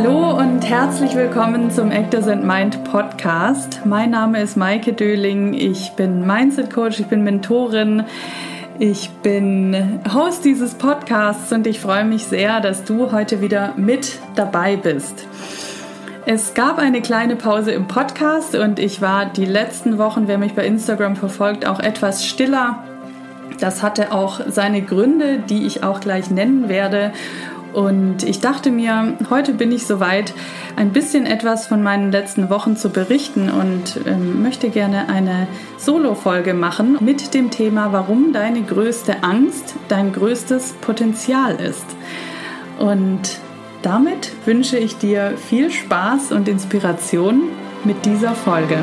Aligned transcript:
Hallo 0.00 0.38
und 0.38 0.60
herzlich 0.60 1.16
willkommen 1.16 1.72
zum 1.72 1.90
Actors 1.90 2.28
and 2.28 2.44
Mind 2.44 2.84
Podcast. 2.84 3.80
Mein 3.84 4.10
Name 4.10 4.40
ist 4.40 4.56
Maike 4.56 4.92
Döling. 4.92 5.54
Ich 5.54 5.90
bin 5.96 6.24
Mindset 6.24 6.72
Coach, 6.72 7.00
ich 7.00 7.08
bin 7.08 7.24
Mentorin. 7.24 8.04
Ich 8.78 9.10
bin 9.24 10.00
Host 10.14 10.44
dieses 10.44 10.74
Podcasts 10.74 11.50
und 11.50 11.66
ich 11.66 11.80
freue 11.80 12.04
mich 12.04 12.26
sehr, 12.26 12.60
dass 12.60 12.84
du 12.84 13.10
heute 13.10 13.40
wieder 13.40 13.74
mit 13.76 14.20
dabei 14.36 14.76
bist. 14.76 15.26
Es 16.26 16.54
gab 16.54 16.78
eine 16.78 17.02
kleine 17.02 17.34
Pause 17.34 17.72
im 17.72 17.88
Podcast 17.88 18.54
und 18.54 18.78
ich 18.78 19.02
war 19.02 19.26
die 19.26 19.46
letzten 19.46 19.98
Wochen, 19.98 20.28
wer 20.28 20.38
mich 20.38 20.54
bei 20.54 20.64
Instagram 20.64 21.16
verfolgt, 21.16 21.66
auch 21.66 21.80
etwas 21.80 22.24
stiller. 22.24 22.84
Das 23.58 23.82
hatte 23.82 24.12
auch 24.12 24.42
seine 24.46 24.80
Gründe, 24.80 25.40
die 25.40 25.66
ich 25.66 25.82
auch 25.82 25.98
gleich 25.98 26.30
nennen 26.30 26.68
werde. 26.68 27.10
Und 27.72 28.22
ich 28.22 28.40
dachte 28.40 28.70
mir, 28.70 29.16
heute 29.30 29.52
bin 29.52 29.72
ich 29.72 29.86
soweit, 29.86 30.32
ein 30.76 30.92
bisschen 30.92 31.26
etwas 31.26 31.66
von 31.66 31.82
meinen 31.82 32.10
letzten 32.10 32.50
Wochen 32.50 32.76
zu 32.76 32.90
berichten 32.90 33.50
und 33.50 34.00
ähm, 34.06 34.42
möchte 34.42 34.70
gerne 34.70 35.08
eine 35.08 35.46
Solo-Folge 35.76 36.54
machen 36.54 36.98
mit 37.00 37.34
dem 37.34 37.50
Thema, 37.50 37.92
warum 37.92 38.32
deine 38.32 38.62
größte 38.62 39.22
Angst 39.22 39.74
dein 39.88 40.12
größtes 40.12 40.74
Potenzial 40.80 41.56
ist. 41.56 41.86
Und 42.78 43.38
damit 43.82 44.32
wünsche 44.46 44.78
ich 44.78 44.96
dir 44.96 45.34
viel 45.36 45.70
Spaß 45.70 46.32
und 46.32 46.48
Inspiration 46.48 47.42
mit 47.84 48.04
dieser 48.06 48.34
Folge. 48.34 48.78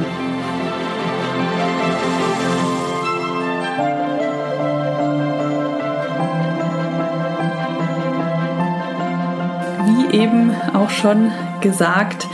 Eben 10.11 10.51
auch 10.73 10.89
schon 10.89 11.31
gesagt, 11.61 12.27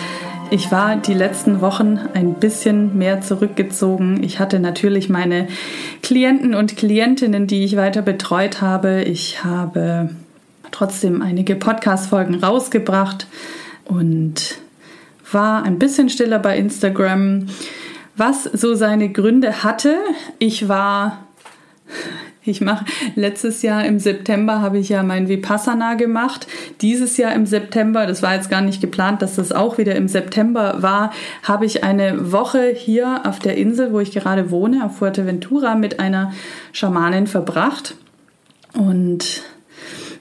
ich 0.50 0.72
war 0.72 0.98
die 0.98 1.14
letzten 1.14 1.62
Wochen 1.62 1.98
ein 2.14 2.34
bisschen 2.34 2.98
mehr 2.98 3.22
zurückgezogen. 3.22 4.22
Ich 4.22 4.40
hatte 4.40 4.60
natürlich 4.60 5.08
meine 5.08 5.48
Klienten 6.04 6.54
und 6.54 6.76
Klientinnen, 6.76 7.48
die 7.48 7.64
ich 7.64 7.78
weiter 7.78 8.02
betreut 8.02 8.62
habe. 8.62 9.04
Ich 9.04 9.46
habe 9.46 10.10
trotzdem 10.72 11.22
einige 11.22 11.56
Podcast-Folgen 11.56 12.36
rausgebracht 12.36 13.28
und 13.86 14.60
war 15.32 15.64
ein 15.64 15.80
bisschen 15.80 16.10
stiller 16.10 16.40
bei 16.40 16.58
Instagram, 16.58 17.48
was 18.18 18.44
so 18.44 18.76
seine 18.76 19.10
Gründe 19.10 19.64
hatte. 19.64 19.96
Ich 20.38 20.68
war 20.68 21.26
ich 22.44 22.62
mache 22.62 22.86
letztes 23.16 23.62
Jahr 23.62 23.86
im 23.86 24.00
September 24.00 24.62
habe 24.62 24.80
ich 24.80 24.90
ja 24.90 25.04
mein 25.04 25.28
Vipassana 25.28 25.94
gemacht. 25.94 26.48
Dieses 26.82 27.18
Jahr 27.18 27.34
im 27.34 27.46
September, 27.46 28.08
das 28.08 28.24
war 28.24 28.34
jetzt 28.34 28.50
gar 28.50 28.62
nicht 28.62 28.82
geplant, 28.82 29.22
dass 29.22 29.36
das 29.36 29.52
auch 29.52 29.78
wieder 29.78 29.96
im 29.96 30.08
September 30.08 30.82
war, 30.82 31.12
habe 31.44 31.66
ich 31.66 31.84
eine 31.84 32.32
Woche 32.32 32.74
hier 32.76 33.22
auf 33.26 33.40
der 33.40 33.58
Insel, 33.58 33.94
wo 33.94 34.00
ich 34.00 34.12
gerade 34.12 34.50
wohne, 34.50 34.86
auf 34.86 34.98
Fuerteventura, 34.98 35.76
mit 35.76 36.00
einer 36.00 36.34
Schamanin 36.72 37.28
verbracht. 37.28 37.96
Und 38.74 39.44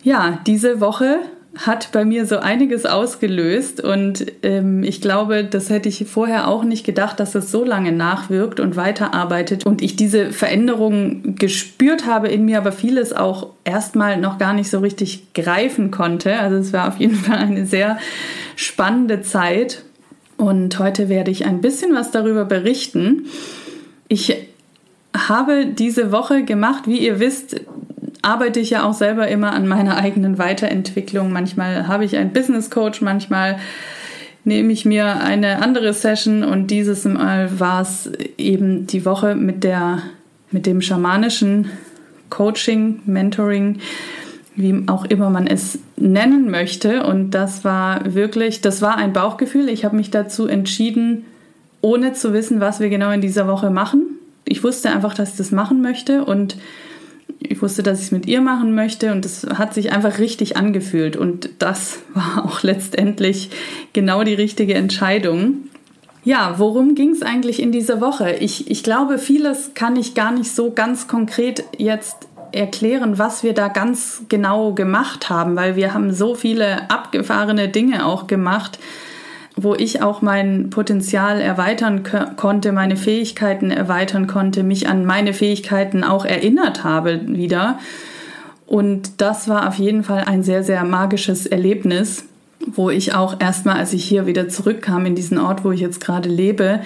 ja, 0.03 0.41
diese 0.47 0.81
Woche 0.81 1.21
hat 1.66 1.92
bei 1.92 2.06
mir 2.06 2.25
so 2.25 2.39
einiges 2.39 2.86
ausgelöst 2.86 3.83
und 3.83 4.25
ähm, 4.42 4.83
ich 4.83 5.03
glaube, 5.03 5.44
das 5.44 5.69
hätte 5.69 5.91
ich 5.91 6.06
vorher 6.06 6.48
auch 6.48 6.64
nicht 6.64 6.86
gedacht, 6.86 7.20
dass 7.20 7.34
es 7.34 7.50
so 7.50 7.64
lange 7.64 7.92
nachwirkt 7.92 8.61
und 8.61 8.77
weiterarbeitet 8.77 9.66
und 9.66 9.83
ich 9.83 9.94
diese 9.94 10.33
Veränderung 10.33 11.36
gespürt 11.36 12.06
habe 12.06 12.28
in 12.28 12.47
mir, 12.47 12.56
aber 12.56 12.72
vieles 12.72 13.12
auch 13.12 13.48
erstmal 13.64 14.16
noch 14.16 14.38
gar 14.38 14.55
nicht 14.55 14.70
so 14.70 14.78
richtig 14.78 15.34
greifen 15.34 15.91
konnte. 15.91 16.38
Also 16.38 16.56
es 16.56 16.72
war 16.72 16.88
auf 16.88 16.97
jeden 16.97 17.16
Fall 17.16 17.36
eine 17.36 17.66
sehr 17.66 17.98
spannende 18.56 19.20
Zeit 19.20 19.82
und 20.38 20.78
heute 20.78 21.10
werde 21.10 21.31
ich 21.31 21.44
ein 21.44 21.60
bisschen 21.60 21.94
was 21.94 22.10
darüber 22.10 22.47
berichten. 22.47 23.26
Ich 24.09 24.34
habe 25.15 25.66
diese 25.66 26.10
Woche 26.10 26.43
gemacht, 26.44 26.87
wie 26.87 26.99
ihr 26.99 27.20
wisst, 27.20 27.60
arbeite 28.22 28.60
ich 28.60 28.70
ja 28.70 28.84
auch 28.84 28.94
selber 28.94 29.28
immer 29.28 29.53
an 29.53 29.66
meiner 29.66 29.97
eigenen 29.97 30.38
Weiterentwicklung. 30.38 31.32
Manchmal 31.32 31.88
habe 31.88 32.04
ich 32.04 32.16
einen 32.16 32.32
Business 32.32 32.70
Coach, 32.70 33.00
manchmal 33.00 33.58
nehme 34.44 34.72
ich 34.72 34.84
mir 34.84 35.20
eine 35.20 35.62
andere 35.62 35.92
Session 35.92 36.44
und 36.44 36.69
dieses 36.69 37.04
Mal 37.04 37.60
war 37.60 37.82
es 37.82 38.10
eben 38.38 38.86
die 38.86 39.04
Woche 39.04 39.34
mit 39.34 39.64
der 39.64 40.03
mit 40.50 40.66
dem 40.66 40.81
schamanischen 40.81 41.70
Coaching, 42.28 43.03
Mentoring, 43.06 43.78
wie 44.56 44.82
auch 44.88 45.04
immer 45.04 45.31
man 45.31 45.47
es 45.47 45.78
nennen 45.97 46.50
möchte 46.50 47.04
und 47.04 47.31
das 47.31 47.64
war 47.64 48.14
wirklich, 48.14 48.60
das 48.60 48.82
war 48.82 48.97
ein 48.97 49.12
Bauchgefühl. 49.12 49.69
Ich 49.69 49.84
habe 49.84 49.97
mich 49.97 50.10
dazu 50.10 50.47
entschieden, 50.47 51.25
ohne 51.82 52.12
zu 52.12 52.32
wissen, 52.32 52.60
was 52.60 52.81
wir 52.81 52.88
genau 52.88 53.10
in 53.10 53.20
dieser 53.20 53.47
Woche 53.47 53.70
machen. 53.70 54.19
Ich 54.44 54.64
wusste 54.64 54.91
einfach, 54.91 55.14
dass 55.14 55.32
ich 55.32 55.37
das 55.37 55.52
machen 55.52 55.82
möchte 55.82 56.25
und 56.25 56.56
ich 57.39 57.63
wusste, 57.63 57.83
dass 57.83 57.99
ich 57.99 58.07
es 58.07 58.13
mit 58.13 58.27
ihr 58.27 58.41
machen 58.41 58.75
möchte 58.75 59.13
und 59.13 59.25
es 59.25 59.47
hat 59.55 59.75
sich 59.75 59.93
einfach 59.93 60.19
richtig 60.19 60.57
angefühlt 60.57 61.17
und 61.17 61.51
das 61.59 62.01
war 62.15 62.45
auch 62.45 62.63
letztendlich 62.63 63.51
genau 63.93 64.25
die 64.25 64.35
richtige 64.35 64.75
Entscheidung. 64.75 65.69
Ja, 66.23 66.57
worum 66.59 66.95
ging 66.95 67.13
es 67.13 67.23
eigentlich 67.23 67.63
in 67.63 67.73
dieser 67.73 68.01
Woche? 68.01 68.33
Ich, 68.33 68.71
ich 68.71 68.83
glaube, 68.83 69.19
vieles 69.19 69.73
kann 69.75 69.97
ich 69.97 70.15
gar 70.15 70.33
nicht 70.33 70.55
so 70.55 70.71
ganz 70.71 71.09
konkret 71.09 71.65
jetzt 71.79 72.29
erklären, 72.53 73.19
was 73.19 73.43
wir 73.43 73.55
da 73.55 73.69
ganz 73.69 74.23
genau 74.29 74.73
gemacht 74.73 75.31
haben, 75.31 75.57
weil 75.57 75.77
wir 75.77 75.95
haben 75.95 76.12
so 76.12 76.35
viele 76.35 76.91
abgefahrene 76.91 77.69
Dinge 77.69 78.05
auch 78.05 78.27
gemacht 78.27 78.79
wo 79.56 79.75
ich 79.75 80.03
auch 80.03 80.22
mein 80.22 80.71
Potenzial 80.71 81.41
erweitern 81.41 82.03
konnte, 82.37 82.72
meine 82.72 82.97
Fähigkeiten 82.97 83.71
erweitern 83.71 84.27
konnte, 84.27 84.62
mich 84.62 84.88
an 84.88 85.05
meine 85.05 85.34
Fähigkeiten 85.34 86.05
auch 86.05 86.25
erinnert 86.25 86.84
habe 86.84 87.21
wieder. 87.27 87.78
Und 88.66 89.21
das 89.21 89.49
war 89.49 89.69
auf 89.69 89.75
jeden 89.77 90.05
Fall 90.05 90.25
ein 90.27 90.43
sehr, 90.43 90.62
sehr 90.62 90.84
magisches 90.84 91.47
Erlebnis, 91.47 92.25
wo 92.66 92.91
ich 92.91 93.15
auch 93.15 93.41
erstmal, 93.41 93.78
als 93.78 93.93
ich 93.93 94.05
hier 94.05 94.27
wieder 94.27 94.49
zurückkam 94.49 95.06
in 95.06 95.15
diesen 95.15 95.38
Ort, 95.38 95.65
wo 95.65 95.72
ich 95.72 95.81
jetzt 95.81 96.00
gerade 96.00 96.28
lebe, 96.28 96.81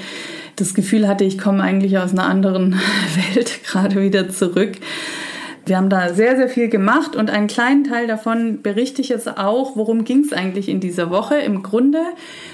das 0.56 0.74
Gefühl 0.74 1.08
hatte, 1.08 1.24
ich 1.24 1.36
komme 1.36 1.62
eigentlich 1.62 1.98
aus 1.98 2.12
einer 2.12 2.26
anderen 2.26 2.80
Welt 3.34 3.64
gerade 3.64 4.00
wieder 4.00 4.28
zurück. 4.30 4.78
Wir 5.66 5.78
haben 5.78 5.88
da 5.88 6.12
sehr, 6.12 6.36
sehr 6.36 6.48
viel 6.48 6.68
gemacht 6.68 7.16
und 7.16 7.30
einen 7.30 7.46
kleinen 7.46 7.84
Teil 7.84 8.06
davon 8.06 8.60
berichte 8.60 9.00
ich 9.00 9.08
jetzt 9.08 9.38
auch. 9.38 9.76
Worum 9.76 10.04
ging 10.04 10.20
es 10.20 10.32
eigentlich 10.32 10.68
in 10.68 10.80
dieser 10.80 11.10
Woche? 11.10 11.36
Im 11.36 11.62
Grunde, 11.62 12.00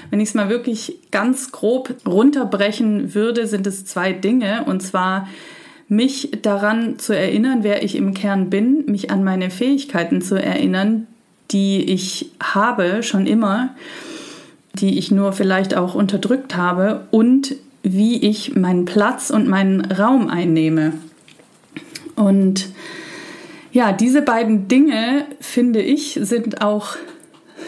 wenn 0.09 0.21
ich 0.21 0.29
es 0.29 0.35
mal 0.35 0.49
wirklich 0.49 0.97
ganz 1.11 1.51
grob 1.51 1.93
runterbrechen 2.07 3.13
würde, 3.13 3.47
sind 3.47 3.67
es 3.67 3.85
zwei 3.85 4.13
Dinge. 4.13 4.63
Und 4.65 4.81
zwar 4.81 5.27
mich 5.89 6.31
daran 6.41 6.99
zu 6.99 7.13
erinnern, 7.13 7.59
wer 7.63 7.83
ich 7.83 7.97
im 7.97 8.13
Kern 8.13 8.49
bin, 8.49 8.85
mich 8.85 9.11
an 9.11 9.25
meine 9.25 9.49
Fähigkeiten 9.49 10.21
zu 10.21 10.41
erinnern, 10.41 11.05
die 11.51 11.83
ich 11.83 12.31
habe 12.41 13.03
schon 13.03 13.27
immer, 13.27 13.75
die 14.75 14.97
ich 14.97 15.11
nur 15.11 15.33
vielleicht 15.33 15.75
auch 15.75 15.95
unterdrückt 15.95 16.55
habe 16.55 17.07
und 17.11 17.55
wie 17.83 18.25
ich 18.25 18.55
meinen 18.55 18.85
Platz 18.85 19.31
und 19.31 19.49
meinen 19.49 19.81
Raum 19.91 20.29
einnehme. 20.29 20.93
Und 22.15 22.69
ja, 23.71 23.91
diese 23.91 24.21
beiden 24.21 24.67
Dinge, 24.67 25.25
finde 25.39 25.81
ich, 25.81 26.19
sind 26.21 26.61
auch 26.61 26.97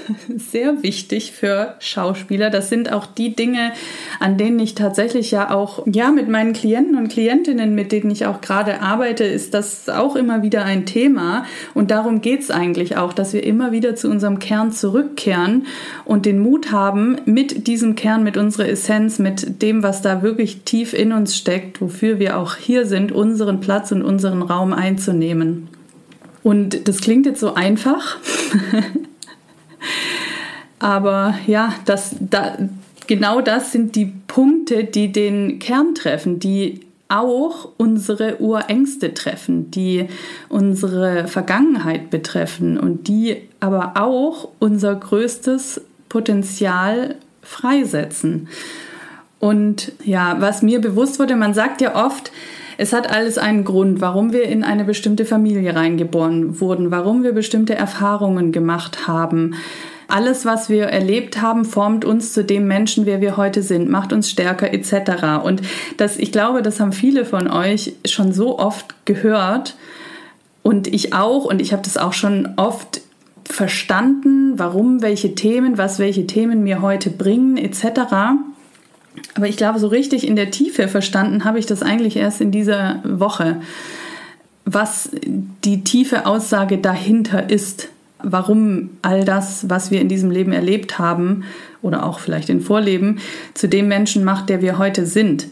sehr 0.38 0.84
wichtig 0.84 1.32
für 1.32 1.76
Schauspieler. 1.80 2.50
Das 2.50 2.70
sind 2.70 2.92
auch 2.92 3.06
die 3.06 3.36
Dinge, 3.36 3.72
an 4.20 4.38
denen 4.38 4.60
ich 4.60 4.76
tatsächlich 4.76 5.32
ja 5.32 5.52
auch, 5.52 5.86
ja, 5.86 6.12
mit 6.12 6.28
meinen 6.30 6.54
Klienten 6.54 6.98
und 6.98 7.10
Klientinnen, 7.10 7.76
mit 7.76 7.92
denen 7.92 8.12
ich 8.12 8.26
auch 8.26 8.42
gerade 8.42 8.82
arbeite, 8.82 9.24
ist 9.24 9.54
das 9.54 9.90
auch 9.90 10.16
immer 10.16 10.42
wieder 10.42 10.66
ein 10.66 10.86
Thema. 10.86 11.46
Und 11.74 11.92
darum 11.92 12.22
geht 12.22 12.42
es 12.42 12.52
eigentlich 12.52 12.98
auch, 12.98 13.14
dass 13.14 13.34
wir 13.34 13.44
immer 13.44 13.72
wieder 13.72 13.96
zu 13.96 14.10
unserem 14.10 14.40
Kern 14.40 14.72
zurückkehren 14.72 15.66
und 16.06 16.26
den 16.26 16.40
Mut 16.40 16.72
haben, 16.72 17.18
mit 17.26 17.68
diesem 17.68 17.96
Kern, 17.96 18.24
mit 18.24 18.38
unserer 18.38 18.68
Essenz, 18.68 19.20
mit 19.20 19.62
dem, 19.62 19.84
was 19.84 20.02
da 20.02 20.22
wirklich 20.22 20.62
tief 20.64 20.94
in 20.94 21.14
uns 21.14 21.38
steckt, 21.38 21.82
wofür 21.82 22.20
wir 22.20 22.38
auch 22.38 22.56
hier 22.56 22.86
sind, 22.86 23.12
unseren 23.12 23.60
Platz 23.60 23.92
und 23.92 24.02
unseren 24.02 24.42
Raum 24.42 24.74
einzunehmen. 24.74 25.70
Und 26.44 26.88
das 26.88 27.00
klingt 27.00 27.26
jetzt 27.26 27.40
so 27.40 27.54
einfach, 27.54 28.18
aber 30.80 31.36
ja, 31.48 31.74
das, 31.86 32.16
da, 32.20 32.58
genau 33.08 33.42
das 33.42 33.72
sind 33.72 33.96
die 33.96 34.12
Punkte, 34.28 34.84
die 34.84 35.12
den 35.12 35.60
Kern 35.60 35.96
treffen, 35.96 36.40
die 36.40 36.82
auch 37.08 37.70
unsere 37.78 38.42
Urängste 38.42 39.14
treffen, 39.14 39.72
die 39.72 40.08
unsere 40.50 41.28
Vergangenheit 41.28 42.10
betreffen 42.10 42.80
und 42.80 43.08
die 43.08 43.38
aber 43.60 43.94
auch 43.96 44.50
unser 44.60 44.96
größtes 44.96 45.82
Potenzial 46.10 47.16
freisetzen. 47.42 48.50
Und 49.40 49.92
ja, 50.04 50.38
was 50.40 50.62
mir 50.62 50.82
bewusst 50.82 51.20
wurde, 51.20 51.36
man 51.36 51.54
sagt 51.54 51.82
ja 51.82 52.06
oft, 52.06 52.32
es 52.84 52.92
hat 52.92 53.10
alles 53.10 53.38
einen 53.38 53.64
Grund, 53.64 54.02
warum 54.02 54.34
wir 54.34 54.44
in 54.44 54.66
eine 54.66 54.84
bestimmte 54.84 55.24
Familie 55.24 55.74
reingeboren 55.74 56.60
wurden, 56.60 56.92
warum 56.92 57.24
wir 57.24 57.32
bestimmte 57.32 57.76
Erfahrungen 57.76 58.52
gemacht 58.52 59.08
haben. 59.08 59.56
alles, 60.10 60.46
was 60.46 60.70
wir 60.70 60.88
erlebt 60.88 61.42
haben, 61.42 61.64
formt 61.64 62.04
uns 62.04 62.34
zu 62.34 62.44
dem 62.44 62.68
Menschen, 62.68 63.06
wer 63.06 63.22
wir 63.22 63.38
heute 63.38 63.64
sind, 63.64 63.90
macht 63.90 64.12
uns 64.12 64.30
stärker 64.30 64.74
etc. 64.74 65.42
Und 65.46 65.62
das, 65.96 66.18
ich 66.18 66.34
glaube, 66.34 66.62
das 66.62 66.82
haben 66.82 66.92
viele 66.92 67.24
von 67.24 67.50
euch 67.50 67.94
schon 68.06 68.34
so 68.34 68.60
oft 68.60 69.06
gehört 69.06 69.78
und 70.62 70.88
ich 70.88 71.14
auch 71.14 71.46
und 71.46 71.62
ich 71.62 71.72
habe 71.72 71.84
das 71.84 71.96
auch 71.96 72.12
schon 72.12 72.50
oft 72.58 73.00
verstanden, 73.46 74.60
warum 74.60 75.02
welche 75.02 75.36
Themen, 75.36 75.78
was 75.78 76.00
welche 76.00 76.28
Themen 76.28 76.64
mir 76.64 76.82
heute 76.82 77.10
bringen 77.10 77.56
etc. 77.56 78.02
Aber 79.36 79.48
ich 79.48 79.58
glaube, 79.58 79.80
so 79.80 79.88
richtig 79.88 80.28
in 80.28 80.36
der 80.36 80.52
Tiefe 80.52 80.88
verstanden 80.88 81.44
habe 81.44 81.60
ich 81.60 81.66
das 81.66 81.82
eigentlich 81.82 82.16
erst 82.16 82.42
in 82.42 82.52
dieser 82.52 83.02
Woche, 83.04 83.62
was 84.66 85.10
die 85.24 85.84
tiefe 85.84 86.26
Aussage 86.26 86.78
dahinter 86.78 87.50
ist 87.50 87.90
warum 88.24 88.92
all 89.02 89.26
das, 89.26 89.70
was 89.70 89.92
wir 89.92 90.02
in 90.02 90.08
diesem 90.08 90.32
Leben 90.32 90.54
erlebt 90.54 90.98
haben 90.98 91.44
oder 91.82 92.06
auch 92.06 92.20
vielleicht 92.20 92.50
in 92.50 92.62
Vorleben, 92.62 93.20
zu 93.54 93.68
dem 93.68 93.88
Menschen 93.88 94.24
macht, 94.24 94.50
der 94.50 94.62
wir 94.62 94.78
heute 94.78 95.06
sind. 95.06 95.48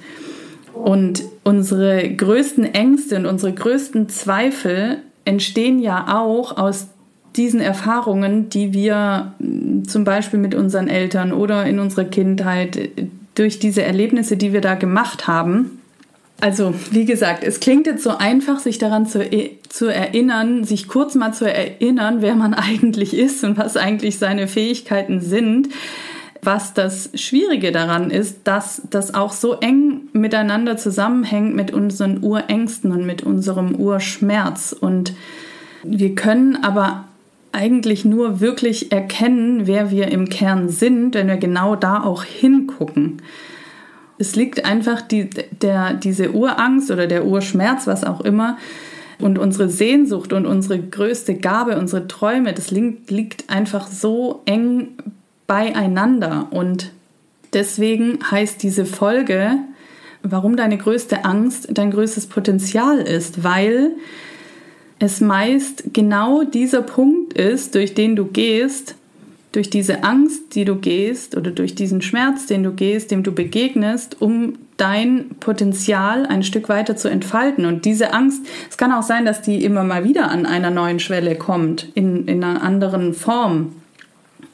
Und 0.73 1.23
unsere 1.43 2.09
größten 2.09 2.63
Ängste 2.73 3.17
und 3.17 3.25
unsere 3.25 3.53
größten 3.53 4.09
Zweifel 4.09 4.99
entstehen 5.25 5.79
ja 5.79 6.17
auch 6.17 6.57
aus 6.57 6.87
diesen 7.35 7.59
Erfahrungen, 7.59 8.49
die 8.49 8.73
wir 8.73 9.33
mm, 9.39 9.83
zum 9.83 10.03
Beispiel 10.03 10.39
mit 10.39 10.55
unseren 10.55 10.87
Eltern 10.87 11.33
oder 11.33 11.65
in 11.65 11.79
unserer 11.79 12.05
Kindheit 12.05 12.89
durch 13.35 13.59
diese 13.59 13.83
Erlebnisse, 13.83 14.37
die 14.37 14.53
wir 14.53 14.61
da 14.61 14.75
gemacht 14.75 15.27
haben, 15.27 15.81
also, 16.41 16.73
wie 16.89 17.05
gesagt, 17.05 17.43
es 17.43 17.59
klingt 17.59 17.85
jetzt 17.85 18.03
so 18.03 18.17
einfach, 18.17 18.59
sich 18.59 18.79
daran 18.79 19.05
zu, 19.05 19.23
e, 19.23 19.59
zu 19.69 19.85
erinnern, 19.85 20.63
sich 20.63 20.87
kurz 20.87 21.13
mal 21.13 21.33
zu 21.33 21.45
erinnern, 21.45 22.17
wer 22.21 22.33
man 22.35 22.53
eigentlich 22.55 23.15
ist 23.15 23.43
und 23.43 23.57
was 23.57 23.77
eigentlich 23.77 24.17
seine 24.17 24.47
Fähigkeiten 24.47 25.21
sind. 25.21 25.69
Was 26.41 26.73
das 26.73 27.11
Schwierige 27.13 27.71
daran 27.71 28.09
ist, 28.09 28.39
dass 28.45 28.81
das 28.89 29.13
auch 29.13 29.31
so 29.31 29.59
eng 29.59 30.09
miteinander 30.13 30.75
zusammenhängt 30.75 31.55
mit 31.55 31.71
unseren 31.71 32.23
Urängsten 32.23 32.91
und 32.91 33.05
mit 33.05 33.21
unserem 33.21 33.75
Urschmerz. 33.75 34.73
Und 34.73 35.13
wir 35.83 36.15
können 36.15 36.63
aber 36.63 37.05
eigentlich 37.51 38.06
nur 38.06 38.39
wirklich 38.39 38.92
erkennen, 38.92 39.68
wer 39.68 39.92
wir 39.92 40.09
im 40.09 40.30
Kern 40.30 40.69
sind, 40.69 41.15
wenn 41.15 41.27
wir 41.27 41.38
genau 41.38 41.75
da 41.75 42.03
auch 42.03 42.24
hingucken. 42.24 43.21
Es 44.18 44.36
liegt 44.36 44.65
einfach 44.65 45.01
die, 45.01 45.30
der, 45.30 45.94
diese 45.94 46.31
Urangst 46.31 46.92
oder 46.92 47.07
der 47.07 47.25
Urschmerz, 47.25 47.88
was 47.88 48.03
auch 48.03 48.21
immer, 48.21 48.57
und 49.19 49.38
unsere 49.38 49.69
Sehnsucht 49.69 50.33
und 50.33 50.45
unsere 50.45 50.80
größte 50.80 51.36
Gabe, 51.36 51.77
unsere 51.77 52.07
Träume, 52.07 52.53
das 52.53 52.71
liegt, 52.71 53.12
liegt 53.12 53.50
einfach 53.50 53.88
so 53.88 54.42
eng 54.45 54.89
beieinander. 55.48 56.48
Und 56.51 56.92
deswegen 57.53 58.19
heißt 58.31 58.63
diese 58.63 58.86
Folge, 58.86 59.57
warum 60.24 60.56
deine 60.56 60.77
größte 60.77 61.25
Angst 61.25 61.68
dein 61.71 61.92
größtes 61.92 62.27
Potenzial 62.27 63.00
ist, 63.00 63.44
weil 63.44 63.92
es 65.01 65.19
meist 65.19 65.94
genau 65.94 66.44
dieser 66.44 66.83
Punkt 66.83 67.33
ist, 67.33 67.74
durch 67.74 67.95
den 67.95 68.15
du 68.15 68.25
gehst, 68.25 68.94
durch 69.51 69.71
diese 69.71 70.03
Angst, 70.03 70.53
die 70.53 70.63
du 70.63 70.75
gehst 70.75 71.36
oder 71.36 71.50
durch 71.50 71.74
diesen 71.74 72.03
Schmerz, 72.03 72.45
den 72.45 72.62
du 72.62 72.71
gehst, 72.71 73.09
dem 73.09 73.24
du 73.24 73.31
begegnest, 73.31 74.21
um 74.21 74.59
dein 74.77 75.30
Potenzial 75.39 76.27
ein 76.27 76.44
Stück 76.44 76.69
weiter 76.69 76.95
zu 76.95 77.07
entfalten. 77.07 77.65
Und 77.65 77.83
diese 77.83 78.13
Angst, 78.13 78.45
es 78.69 78.77
kann 78.77 78.92
auch 78.92 79.01
sein, 79.01 79.25
dass 79.25 79.42
die 79.42 79.65
immer 79.65 79.83
mal 79.83 80.03
wieder 80.03 80.30
an 80.30 80.45
einer 80.45 80.69
neuen 80.69 81.00
Schwelle 81.00 81.36
kommt, 81.36 81.88
in, 81.95 82.27
in 82.27 82.44
einer 82.44 82.62
anderen 82.62 83.15
Form. 83.15 83.74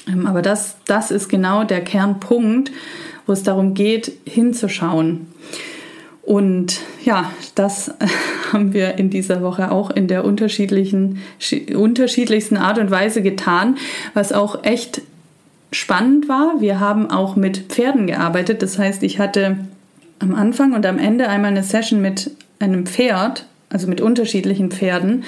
Ähm, 0.08 0.26
aber 0.28 0.42
das, 0.42 0.78
das 0.86 1.12
ist 1.12 1.28
genau 1.28 1.66
der 1.66 1.82
Kernpunkt, 1.82 2.72
wo 3.26 3.34
es 3.34 3.44
darum 3.44 3.74
geht, 3.74 4.14
hinzuschauen. 4.26 5.28
Und 6.28 6.82
ja, 7.06 7.32
das 7.56 7.90
haben 8.52 8.74
wir 8.74 8.96
in 8.98 9.10
dieser 9.10 9.42
Woche 9.42 9.72
auch 9.72 9.90
in 9.90 10.10
der 10.10 10.26
unterschiedlichen, 10.26 11.22
unterschiedlichsten 11.74 12.58
Art 12.58 12.80
und 12.80 12.92
Weise 12.92 13.22
getan, 13.22 13.78
was 14.14 14.34
auch 14.34 14.66
echt 14.66 15.02
spannend 15.72 16.28
war. 16.28 16.56
Wir 16.60 16.82
haben 16.82 17.10
auch 17.10 17.38
mit 17.38 17.70
Pferden 17.70 18.08
gearbeitet. 18.08 18.62
Das 18.62 18.78
heißt, 18.78 19.04
ich 19.04 19.20
hatte 19.20 19.58
am 20.20 20.36
Anfang 20.36 20.74
und 20.74 20.86
am 20.86 21.00
Ende 21.00 21.30
einmal 21.30 21.52
eine 21.52 21.64
Session 21.64 22.02
mit 22.02 22.32
einem 22.60 22.86
Pferd, 22.86 23.46
also 23.70 23.88
mit 23.88 24.02
unterschiedlichen 24.02 24.70
Pferden. 24.70 25.24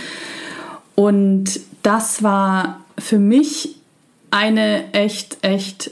Und 0.96 1.62
das 1.82 2.24
war 2.24 2.82
für 2.98 3.20
mich 3.20 3.78
eine 4.32 4.92
echt, 4.92 5.38
echt 5.44 5.92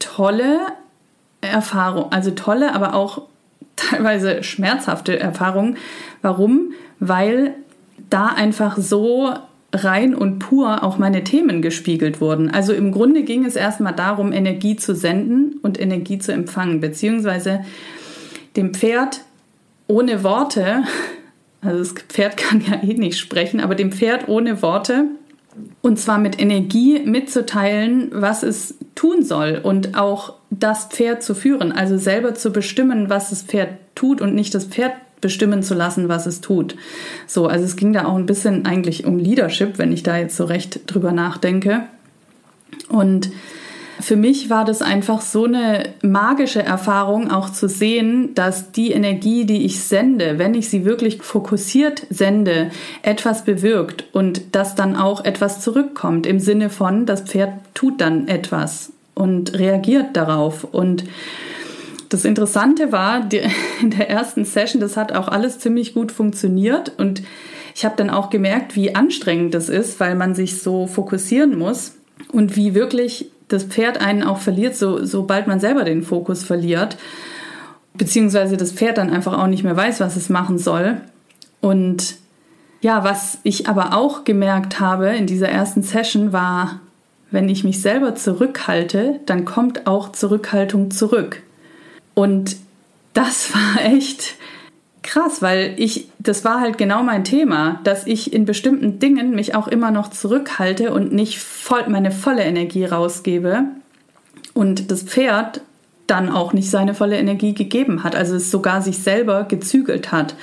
tolle 0.00 0.58
Erfahrung. 1.42 2.10
Also 2.10 2.32
tolle, 2.32 2.74
aber 2.74 2.94
auch 2.94 3.22
teilweise 3.90 4.42
schmerzhafte 4.42 5.18
Erfahrung. 5.18 5.76
Warum? 6.20 6.72
Weil 7.00 7.54
da 8.10 8.26
einfach 8.26 8.76
so 8.76 9.32
rein 9.74 10.14
und 10.14 10.38
pur 10.38 10.82
auch 10.82 10.98
meine 10.98 11.24
Themen 11.24 11.62
gespiegelt 11.62 12.20
wurden. 12.20 12.50
Also 12.50 12.72
im 12.74 12.92
Grunde 12.92 13.22
ging 13.22 13.44
es 13.46 13.56
erstmal 13.56 13.94
darum, 13.94 14.32
Energie 14.32 14.76
zu 14.76 14.94
senden 14.94 15.58
und 15.62 15.80
Energie 15.80 16.18
zu 16.18 16.32
empfangen, 16.32 16.80
beziehungsweise 16.80 17.64
dem 18.56 18.74
Pferd 18.74 19.22
ohne 19.86 20.22
Worte, 20.22 20.82
also 21.62 21.78
das 21.78 21.94
Pferd 22.08 22.36
kann 22.36 22.60
ja 22.60 22.82
eh 22.82 22.94
nicht 22.94 23.18
sprechen, 23.18 23.60
aber 23.60 23.74
dem 23.74 23.92
Pferd 23.92 24.28
ohne 24.28 24.62
Worte 24.62 25.06
und 25.80 25.98
zwar 25.98 26.18
mit 26.18 26.40
Energie 26.40 27.00
mitzuteilen, 27.04 28.10
was 28.12 28.42
es 28.42 28.74
tun 28.94 29.22
soll 29.22 29.60
und 29.62 29.96
auch 29.98 30.34
das 30.58 30.84
Pferd 30.86 31.22
zu 31.22 31.34
führen, 31.34 31.72
also 31.72 31.96
selber 31.96 32.34
zu 32.34 32.52
bestimmen, 32.52 33.08
was 33.08 33.30
das 33.30 33.42
Pferd 33.42 33.70
tut 33.94 34.20
und 34.20 34.34
nicht 34.34 34.54
das 34.54 34.66
Pferd 34.66 34.92
bestimmen 35.20 35.62
zu 35.62 35.74
lassen, 35.74 36.08
was 36.08 36.26
es 36.26 36.40
tut. 36.40 36.76
So, 37.26 37.46
also 37.46 37.64
es 37.64 37.76
ging 37.76 37.92
da 37.92 38.04
auch 38.04 38.16
ein 38.16 38.26
bisschen 38.26 38.66
eigentlich 38.66 39.06
um 39.06 39.18
Leadership, 39.18 39.78
wenn 39.78 39.92
ich 39.92 40.02
da 40.02 40.18
jetzt 40.18 40.36
so 40.36 40.44
recht 40.44 40.80
drüber 40.86 41.12
nachdenke. 41.12 41.84
Und 42.88 43.30
für 44.00 44.16
mich 44.16 44.50
war 44.50 44.64
das 44.64 44.82
einfach 44.82 45.20
so 45.20 45.44
eine 45.44 45.90
magische 46.02 46.62
Erfahrung, 46.62 47.30
auch 47.30 47.50
zu 47.50 47.68
sehen, 47.68 48.34
dass 48.34 48.72
die 48.72 48.90
Energie, 48.90 49.44
die 49.44 49.64
ich 49.64 49.82
sende, 49.82 50.38
wenn 50.38 50.54
ich 50.54 50.68
sie 50.68 50.84
wirklich 50.84 51.22
fokussiert 51.22 52.06
sende, 52.10 52.70
etwas 53.02 53.44
bewirkt 53.44 54.04
und 54.12 54.56
dass 54.56 54.74
dann 54.74 54.96
auch 54.96 55.24
etwas 55.24 55.60
zurückkommt 55.60 56.26
im 56.26 56.40
Sinne 56.40 56.68
von, 56.68 57.06
das 57.06 57.22
Pferd 57.22 57.52
tut 57.74 58.00
dann 58.00 58.26
etwas 58.28 58.92
und 59.22 59.56
reagiert 59.56 60.16
darauf. 60.16 60.64
Und 60.64 61.04
das 62.08 62.24
Interessante 62.24 62.90
war, 62.90 63.28
in 63.80 63.90
der 63.90 64.10
ersten 64.10 64.44
Session, 64.44 64.80
das 64.80 64.96
hat 64.96 65.12
auch 65.12 65.28
alles 65.28 65.60
ziemlich 65.60 65.94
gut 65.94 66.10
funktioniert 66.10 66.92
und 66.98 67.22
ich 67.74 67.84
habe 67.84 67.94
dann 67.96 68.10
auch 68.10 68.30
gemerkt, 68.30 68.74
wie 68.74 68.96
anstrengend 68.96 69.54
das 69.54 69.68
ist, 69.68 70.00
weil 70.00 70.16
man 70.16 70.34
sich 70.34 70.60
so 70.60 70.88
fokussieren 70.88 71.56
muss 71.56 71.92
und 72.32 72.56
wie 72.56 72.74
wirklich 72.74 73.30
das 73.46 73.62
Pferd 73.64 74.00
einen 74.00 74.24
auch 74.24 74.38
verliert, 74.38 74.74
so, 74.74 75.04
sobald 75.04 75.46
man 75.46 75.60
selber 75.60 75.84
den 75.84 76.02
Fokus 76.02 76.42
verliert, 76.42 76.96
beziehungsweise 77.94 78.56
das 78.56 78.72
Pferd 78.72 78.98
dann 78.98 79.10
einfach 79.10 79.38
auch 79.38 79.46
nicht 79.46 79.62
mehr 79.62 79.76
weiß, 79.76 80.00
was 80.00 80.16
es 80.16 80.28
machen 80.30 80.58
soll. 80.58 81.00
Und 81.60 82.16
ja, 82.80 83.04
was 83.04 83.38
ich 83.44 83.68
aber 83.68 83.96
auch 83.96 84.24
gemerkt 84.24 84.80
habe 84.80 85.10
in 85.10 85.26
dieser 85.26 85.48
ersten 85.48 85.82
Session 85.82 86.32
war, 86.32 86.80
wenn 87.32 87.48
ich 87.48 87.64
mich 87.64 87.80
selber 87.80 88.14
zurückhalte, 88.14 89.20
dann 89.26 89.44
kommt 89.44 89.86
auch 89.86 90.12
Zurückhaltung 90.12 90.90
zurück. 90.90 91.42
Und 92.14 92.56
das 93.14 93.52
war 93.54 93.84
echt 93.84 94.34
krass, 95.02 95.42
weil 95.42 95.74
ich, 95.78 96.08
das 96.20 96.44
war 96.44 96.60
halt 96.60 96.78
genau 96.78 97.02
mein 97.02 97.24
Thema, 97.24 97.80
dass 97.82 98.06
ich 98.06 98.32
in 98.32 98.44
bestimmten 98.44 99.00
Dingen 99.00 99.34
mich 99.34 99.54
auch 99.54 99.66
immer 99.66 99.90
noch 99.90 100.08
zurückhalte 100.08 100.92
und 100.92 101.12
nicht 101.12 101.40
voll, 101.40 101.88
meine 101.88 102.12
volle 102.12 102.44
Energie 102.44 102.84
rausgebe 102.84 103.64
und 104.54 104.92
das 104.92 105.02
Pferd 105.02 105.62
dann 106.06 106.28
auch 106.28 106.52
nicht 106.52 106.70
seine 106.70 106.94
volle 106.94 107.16
Energie 107.16 107.54
gegeben 107.54 108.04
hat, 108.04 108.14
also 108.14 108.36
es 108.36 108.50
sogar 108.50 108.82
sich 108.82 108.98
selber 108.98 109.44
gezügelt 109.44 110.12
hat 110.12 110.36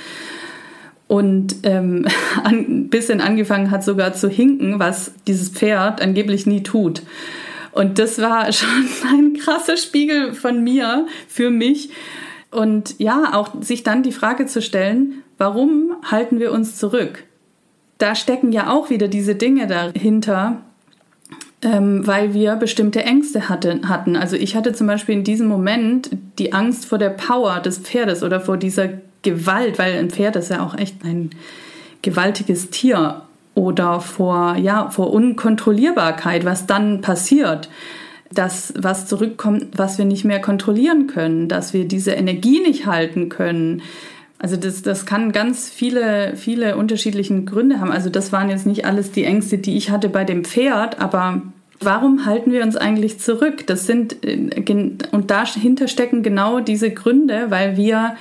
und 1.10 1.58
ähm, 1.64 2.08
ein 2.46 2.88
bisschen 2.88 3.20
angefangen 3.20 3.70
hat 3.70 3.84
sogar 3.84 4.14
zu 4.14 4.30
hinken, 4.30 4.80
was 4.80 5.12
dieses 5.28 5.50
Pferd 5.50 6.02
angeblich 6.02 6.46
nie 6.46 6.64
tut. 6.64 7.02
Und 7.74 8.00
das 8.00 8.20
war 8.22 8.50
schon 8.54 8.88
ein 9.10 9.34
krasser 9.34 9.76
Spiegel 9.76 10.32
von 10.34 10.64
mir 10.64 11.06
für 11.28 11.50
mich, 11.50 11.90
und 12.52 12.96
ja, 13.00 13.34
auch 13.34 13.50
sich 13.62 13.84
dann 13.84 14.04
die 14.04 14.12
Frage 14.12 14.46
zu 14.46 14.62
stellen, 14.62 15.24
warum 15.38 15.96
halten 16.04 16.40
wir 16.40 16.52
uns 16.52 16.78
zurück? 16.78 17.24
Da 17.98 18.16
stecken 18.16 18.52
ja 18.52 18.72
auch 18.72 18.90
wieder 18.90 19.08
diese 19.08 19.36
Dinge 19.36 19.68
dahinter, 19.68 20.62
ähm, 21.62 22.08
weil 22.08 22.34
wir 22.34 22.56
bestimmte 22.56 23.04
Ängste 23.04 23.50
hatte, 23.50 23.82
hatten. 23.88 24.16
Also 24.16 24.36
ich 24.36 24.56
hatte 24.56 24.74
zum 24.74 24.88
Beispiel 24.88 25.16
in 25.16 25.24
diesem 25.24 25.48
Moment 25.48 26.10
die 26.40 26.54
Angst 26.54 26.86
vor 26.86 26.98
der 26.98 27.10
Power 27.10 27.60
des 27.60 27.78
Pferdes 27.80 28.24
oder 28.24 28.40
vor 28.40 28.58
dieser 28.58 28.90
Gewalt, 29.22 29.80
weil 29.80 29.98
ein 29.98 30.10
Pferd 30.10 30.36
ist 30.36 30.50
ja 30.50 30.66
auch 30.66 30.78
echt 30.78 31.04
ein 31.04 31.32
gewaltiges 32.02 32.70
Tier. 32.70 33.24
oder 33.56 34.00
vor, 34.00 34.56
ja, 34.56 34.90
vor 34.90 35.12
Unkontrollierbarkeit, 35.12 36.46
was 36.46 36.66
dann 36.66 37.02
passiert, 37.02 37.70
dass 38.32 38.74
was 38.78 39.06
zurückkommt, 39.06 39.78
was 39.78 39.98
wir 39.98 40.06
nicht 40.06 40.24
mehr 40.24 40.40
kontrollieren 40.40 41.08
können, 41.08 41.50
dass 41.50 41.74
wir 41.74 41.86
diese 41.86 42.12
Energie 42.12 42.62
nicht 42.62 42.86
halten 42.86 43.28
können. 43.28 43.82
Also 44.38 44.56
das, 44.56 44.82
das 44.82 45.06
kann 45.06 45.34
ganz 45.34 45.70
viele, 45.70 46.38
viele 46.38 46.78
unterschiedlichen 46.78 47.46
Gründe 47.46 47.82
haben. 47.82 47.92
Also 47.92 48.10
das 48.10 48.32
waren 48.32 48.50
jetzt 48.50 48.66
nicht 48.66 48.86
alles 48.86 49.12
die 49.12 49.26
Ängste, 49.26 49.58
die 49.58 49.76
ich 49.76 49.90
hatte 49.90 50.08
bei 50.08 50.24
dem 50.24 50.46
Pferd, 50.46 51.02
aber 51.02 51.42
warum 51.82 52.26
halten 52.26 52.52
wir 52.54 52.64
uns 52.64 52.78
eigentlich 52.78 53.20
zurück? 53.20 53.68
Das 53.68 53.86
sind, 53.86 54.24
äh, 54.24 54.96
und 55.12 55.32
dahinter 55.32 55.88
stecken 55.90 56.24
genau 56.24 56.62
diese 56.62 56.92
Gründe, 56.92 57.48
weil 57.50 57.76
wir 57.76 58.16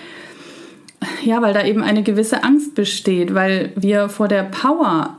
ja, 1.24 1.42
weil 1.42 1.54
da 1.54 1.64
eben 1.64 1.82
eine 1.82 2.02
gewisse 2.02 2.44
Angst 2.44 2.74
besteht, 2.74 3.34
weil 3.34 3.72
wir 3.76 4.08
vor 4.08 4.28
der 4.28 4.44
Power 4.44 5.18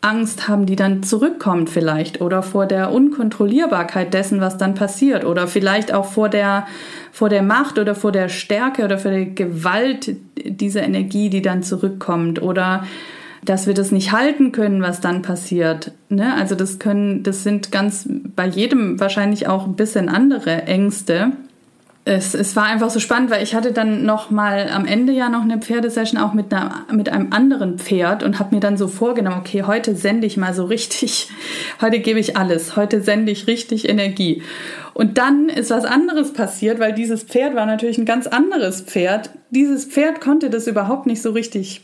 Angst 0.00 0.46
haben, 0.46 0.66
die 0.66 0.76
dann 0.76 1.02
zurückkommt 1.02 1.70
vielleicht 1.70 2.20
oder 2.20 2.42
vor 2.42 2.66
der 2.66 2.92
Unkontrollierbarkeit 2.92 4.14
dessen, 4.14 4.40
was 4.40 4.56
dann 4.56 4.74
passiert 4.74 5.24
oder 5.24 5.48
vielleicht 5.48 5.92
auch 5.92 6.04
vor 6.06 6.28
der, 6.28 6.66
vor 7.10 7.28
der 7.28 7.42
Macht 7.42 7.78
oder 7.78 7.96
vor 7.96 8.12
der 8.12 8.28
Stärke 8.28 8.84
oder 8.84 8.98
vor 8.98 9.10
der 9.10 9.26
Gewalt 9.26 10.16
dieser 10.44 10.82
Energie, 10.82 11.30
die 11.30 11.42
dann 11.42 11.64
zurückkommt 11.64 12.40
oder 12.40 12.84
dass 13.44 13.66
wir 13.66 13.74
das 13.74 13.90
nicht 13.90 14.12
halten 14.12 14.52
können, 14.52 14.82
was 14.82 15.00
dann 15.00 15.22
passiert. 15.22 15.92
Ne? 16.08 16.34
Also 16.34 16.54
das 16.54 16.78
können, 16.78 17.22
das 17.24 17.42
sind 17.42 17.72
ganz 17.72 18.08
bei 18.36 18.46
jedem 18.46 19.00
wahrscheinlich 19.00 19.48
auch 19.48 19.66
ein 19.66 19.74
bisschen 19.74 20.08
andere 20.08 20.62
Ängste 20.64 21.32
es, 22.08 22.32
es 22.32 22.56
war 22.56 22.64
einfach 22.64 22.88
so 22.88 23.00
spannend, 23.00 23.30
weil 23.30 23.42
ich 23.42 23.54
hatte 23.54 23.72
dann 23.72 24.04
noch 24.04 24.30
mal 24.30 24.70
am 24.72 24.86
Ende 24.86 25.12
ja 25.12 25.28
noch 25.28 25.42
eine 25.42 25.58
Pferdesession 25.58 26.18
auch 26.18 26.32
mit, 26.32 26.52
einer, 26.52 26.86
mit 26.90 27.10
einem 27.10 27.32
anderen 27.32 27.78
Pferd 27.78 28.22
und 28.22 28.38
habe 28.38 28.54
mir 28.54 28.60
dann 28.60 28.78
so 28.78 28.88
vorgenommen, 28.88 29.40
okay, 29.40 29.64
heute 29.64 29.94
sende 29.94 30.26
ich 30.26 30.38
mal 30.38 30.54
so 30.54 30.64
richtig, 30.64 31.28
heute 31.82 32.00
gebe 32.00 32.18
ich 32.18 32.36
alles, 32.36 32.76
heute 32.76 33.02
sende 33.02 33.30
ich 33.30 33.46
richtig 33.46 33.88
Energie. 33.88 34.42
Und 34.94 35.18
dann 35.18 35.48
ist 35.48 35.70
was 35.70 35.84
anderes 35.84 36.32
passiert, 36.32 36.80
weil 36.80 36.94
dieses 36.94 37.22
Pferd 37.24 37.54
war 37.54 37.66
natürlich 37.66 37.98
ein 37.98 38.06
ganz 38.06 38.26
anderes 38.26 38.80
Pferd. 38.80 39.30
Dieses 39.50 39.84
Pferd 39.84 40.20
konnte 40.20 40.50
das 40.50 40.66
überhaupt 40.66 41.06
nicht 41.06 41.22
so 41.22 41.30
richtig 41.32 41.82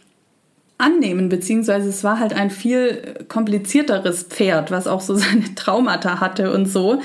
annehmen, 0.79 1.29
beziehungsweise 1.29 1.89
es 1.89 2.03
war 2.03 2.19
halt 2.19 2.35
ein 2.35 2.51
viel 2.51 3.25
komplizierteres 3.29 4.25
Pferd, 4.25 4.71
was 4.71 4.87
auch 4.87 5.01
so 5.01 5.15
seine 5.15 5.55
Traumata 5.55 6.21
hatte 6.21 6.53
und 6.53 6.67
so. 6.67 7.01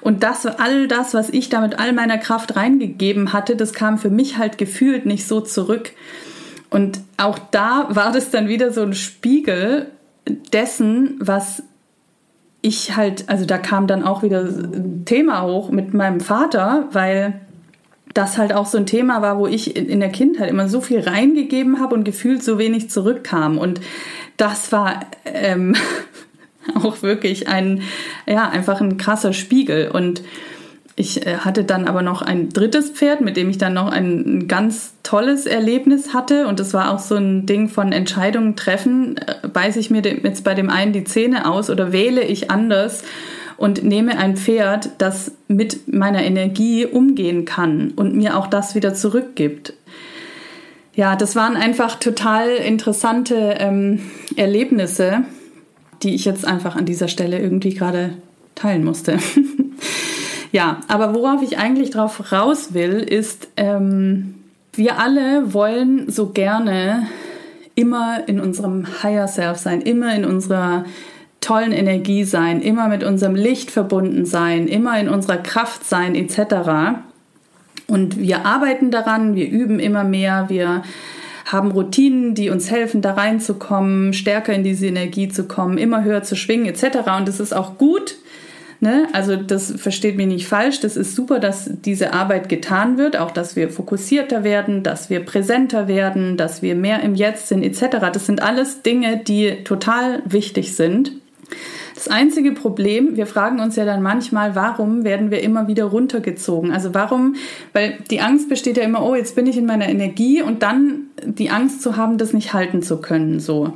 Und 0.00 0.22
das, 0.22 0.46
all 0.46 0.86
das, 0.88 1.14
was 1.14 1.30
ich 1.30 1.48
da 1.48 1.60
mit 1.60 1.78
all 1.78 1.92
meiner 1.92 2.18
Kraft 2.18 2.56
reingegeben 2.56 3.32
hatte, 3.32 3.56
das 3.56 3.72
kam 3.72 3.98
für 3.98 4.10
mich 4.10 4.38
halt 4.38 4.58
gefühlt 4.58 5.06
nicht 5.06 5.26
so 5.26 5.40
zurück. 5.40 5.92
Und 6.70 7.00
auch 7.16 7.38
da 7.50 7.88
war 7.90 8.12
das 8.12 8.30
dann 8.30 8.48
wieder 8.48 8.72
so 8.72 8.82
ein 8.82 8.94
Spiegel 8.94 9.86
dessen, 10.52 11.16
was 11.20 11.62
ich 12.60 12.96
halt, 12.96 13.28
also 13.28 13.46
da 13.46 13.58
kam 13.58 13.86
dann 13.86 14.02
auch 14.02 14.22
wieder 14.22 14.40
ein 14.40 15.04
Thema 15.04 15.42
hoch 15.42 15.70
mit 15.70 15.94
meinem 15.94 16.20
Vater, 16.20 16.88
weil 16.92 17.45
das 18.14 18.38
halt 18.38 18.52
auch 18.52 18.66
so 18.66 18.78
ein 18.78 18.86
Thema 18.86 19.20
war, 19.22 19.38
wo 19.38 19.46
ich 19.46 19.76
in 19.76 20.00
der 20.00 20.10
Kindheit 20.10 20.48
immer 20.48 20.68
so 20.68 20.80
viel 20.80 21.00
reingegeben 21.00 21.80
habe 21.80 21.94
und 21.94 22.04
gefühlt 22.04 22.42
so 22.42 22.58
wenig 22.58 22.90
zurückkam. 22.90 23.58
Und 23.58 23.80
das 24.36 24.72
war 24.72 25.00
ähm, 25.24 25.74
auch 26.74 27.02
wirklich 27.02 27.48
ein, 27.48 27.82
ja, 28.26 28.48
einfach 28.48 28.80
ein 28.80 28.96
krasser 28.96 29.32
Spiegel. 29.32 29.90
Und 29.90 30.22
ich 30.98 31.26
äh, 31.26 31.38
hatte 31.38 31.64
dann 31.64 31.86
aber 31.86 32.00
noch 32.00 32.22
ein 32.22 32.48
drittes 32.48 32.90
Pferd, 32.90 33.20
mit 33.20 33.36
dem 33.36 33.50
ich 33.50 33.58
dann 33.58 33.74
noch 33.74 33.92
ein 33.92 34.48
ganz 34.48 34.94
tolles 35.02 35.44
Erlebnis 35.44 36.14
hatte. 36.14 36.46
Und 36.46 36.58
das 36.58 36.72
war 36.72 36.92
auch 36.92 37.00
so 37.00 37.16
ein 37.16 37.44
Ding 37.44 37.68
von 37.68 37.92
Entscheidungen 37.92 38.56
treffen. 38.56 39.18
Äh, 39.18 39.46
beiße 39.46 39.78
ich 39.78 39.90
mir 39.90 40.00
jetzt 40.00 40.42
bei 40.42 40.54
dem 40.54 40.70
einen 40.70 40.94
die 40.94 41.04
Zähne 41.04 41.50
aus 41.50 41.68
oder 41.68 41.92
wähle 41.92 42.22
ich 42.22 42.50
anders 42.50 43.02
und 43.56 43.84
nehme 43.84 44.18
ein 44.18 44.36
Pferd, 44.36 44.90
das 44.98 45.32
mit 45.48 45.92
meiner 45.92 46.22
Energie 46.22 46.86
umgehen 46.86 47.44
kann 47.44 47.92
und 47.96 48.14
mir 48.14 48.36
auch 48.36 48.46
das 48.46 48.74
wieder 48.74 48.94
zurückgibt. 48.94 49.72
Ja, 50.94 51.16
das 51.16 51.36
waren 51.36 51.56
einfach 51.56 51.96
total 51.96 52.48
interessante 52.48 53.56
ähm, 53.58 54.00
Erlebnisse 54.36 55.24
die 56.02 56.14
ich 56.14 56.24
jetzt 56.24 56.46
einfach 56.46 56.76
an 56.76 56.84
dieser 56.84 57.08
Stelle 57.08 57.38
irgendwie 57.38 57.74
gerade 57.74 58.14
teilen 58.54 58.84
musste. 58.84 59.18
ja, 60.52 60.80
aber 60.88 61.14
worauf 61.14 61.42
ich 61.42 61.58
eigentlich 61.58 61.90
drauf 61.90 62.32
raus 62.32 62.74
will, 62.74 62.94
ist, 62.94 63.48
ähm, 63.56 64.34
wir 64.72 64.98
alle 64.98 65.54
wollen 65.54 66.10
so 66.10 66.30
gerne 66.30 67.06
immer 67.74 68.26
in 68.26 68.40
unserem 68.40 68.86
Higher 69.02 69.28
Self 69.28 69.58
sein, 69.58 69.80
immer 69.82 70.14
in 70.14 70.24
unserer 70.24 70.84
tollen 71.40 71.72
Energie 71.72 72.24
sein, 72.24 72.60
immer 72.60 72.88
mit 72.88 73.04
unserem 73.04 73.34
Licht 73.34 73.70
verbunden 73.70 74.24
sein, 74.24 74.68
immer 74.68 74.98
in 74.98 75.08
unserer 75.08 75.36
Kraft 75.36 75.84
sein, 75.84 76.14
etc. 76.14 77.00
Und 77.86 78.18
wir 78.18 78.44
arbeiten 78.44 78.90
daran, 78.90 79.34
wir 79.34 79.48
üben 79.48 79.78
immer 79.78 80.04
mehr, 80.04 80.46
wir 80.48 80.82
haben 81.44 81.70
Routinen, 81.70 82.34
die 82.34 82.50
uns 82.50 82.70
helfen, 82.70 83.02
da 83.02 83.12
reinzukommen, 83.12 84.12
stärker 84.12 84.52
in 84.52 84.64
diese 84.64 84.86
Energie 84.86 85.28
zu 85.28 85.44
kommen, 85.44 85.78
immer 85.78 86.02
höher 86.02 86.24
zu 86.24 86.34
schwingen 86.34 86.66
etc. 86.66 86.98
Und 87.16 87.28
das 87.28 87.38
ist 87.38 87.54
auch 87.54 87.78
gut. 87.78 88.16
Ne? 88.80 89.08
Also 89.12 89.36
das 89.36 89.72
versteht 89.72 90.16
mich 90.16 90.26
nicht 90.26 90.48
falsch. 90.48 90.80
Das 90.80 90.96
ist 90.96 91.14
super, 91.14 91.38
dass 91.38 91.70
diese 91.84 92.12
Arbeit 92.12 92.48
getan 92.48 92.98
wird, 92.98 93.16
auch 93.16 93.30
dass 93.30 93.56
wir 93.56 93.70
fokussierter 93.70 94.44
werden, 94.44 94.82
dass 94.82 95.08
wir 95.08 95.20
präsenter 95.20 95.88
werden, 95.88 96.36
dass 96.36 96.62
wir 96.62 96.74
mehr 96.74 97.00
im 97.00 97.14
Jetzt 97.14 97.48
sind 97.48 97.62
etc. 97.62 97.98
Das 98.12 98.26
sind 98.26 98.42
alles 98.42 98.82
Dinge, 98.82 99.18
die 99.18 99.62
total 99.64 100.22
wichtig 100.26 100.74
sind. 100.74 101.12
Das 101.94 102.08
einzige 102.08 102.52
Problem, 102.52 103.16
wir 103.16 103.26
fragen 103.26 103.58
uns 103.60 103.76
ja 103.76 103.84
dann 103.84 104.02
manchmal, 104.02 104.54
warum 104.54 105.02
werden 105.04 105.30
wir 105.30 105.42
immer 105.42 105.66
wieder 105.66 105.84
runtergezogen? 105.84 106.70
Also 106.70 106.92
warum, 106.92 107.36
weil 107.72 107.98
die 108.10 108.20
Angst 108.20 108.48
besteht 108.48 108.76
ja 108.76 108.82
immer, 108.82 109.02
oh, 109.02 109.14
jetzt 109.14 109.34
bin 109.34 109.46
ich 109.46 109.56
in 109.56 109.66
meiner 109.66 109.88
Energie 109.88 110.42
und 110.42 110.62
dann 110.62 111.06
die 111.24 111.50
Angst 111.50 111.82
zu 111.82 111.96
haben, 111.96 112.18
das 112.18 112.32
nicht 112.32 112.52
halten 112.52 112.82
zu 112.82 113.00
können, 113.00 113.40
so. 113.40 113.72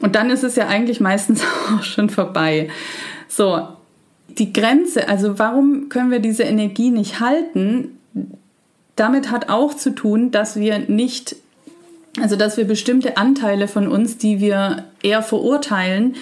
Und 0.00 0.14
dann 0.14 0.28
ist 0.30 0.44
es 0.44 0.56
ja 0.56 0.66
eigentlich 0.68 1.00
meistens 1.00 1.42
auch 1.74 1.82
schon 1.82 2.10
vorbei. 2.10 2.68
So, 3.28 3.66
die 4.28 4.52
Grenze, 4.52 5.08
also 5.08 5.38
warum 5.38 5.88
können 5.88 6.10
wir 6.10 6.20
diese 6.20 6.42
Energie 6.42 6.90
nicht 6.90 7.20
halten? 7.20 7.98
Damit 8.96 9.30
hat 9.30 9.48
auch 9.48 9.74
zu 9.74 9.94
tun, 9.94 10.30
dass 10.30 10.56
wir 10.56 10.78
nicht, 10.78 11.36
also 12.20 12.36
dass 12.36 12.56
wir 12.56 12.64
bestimmte 12.64 13.16
Anteile 13.16 13.68
von 13.68 13.88
uns, 13.88 14.18
die 14.18 14.40
wir 14.40 14.84
eher 15.02 15.22
verurteilen, 15.22 16.16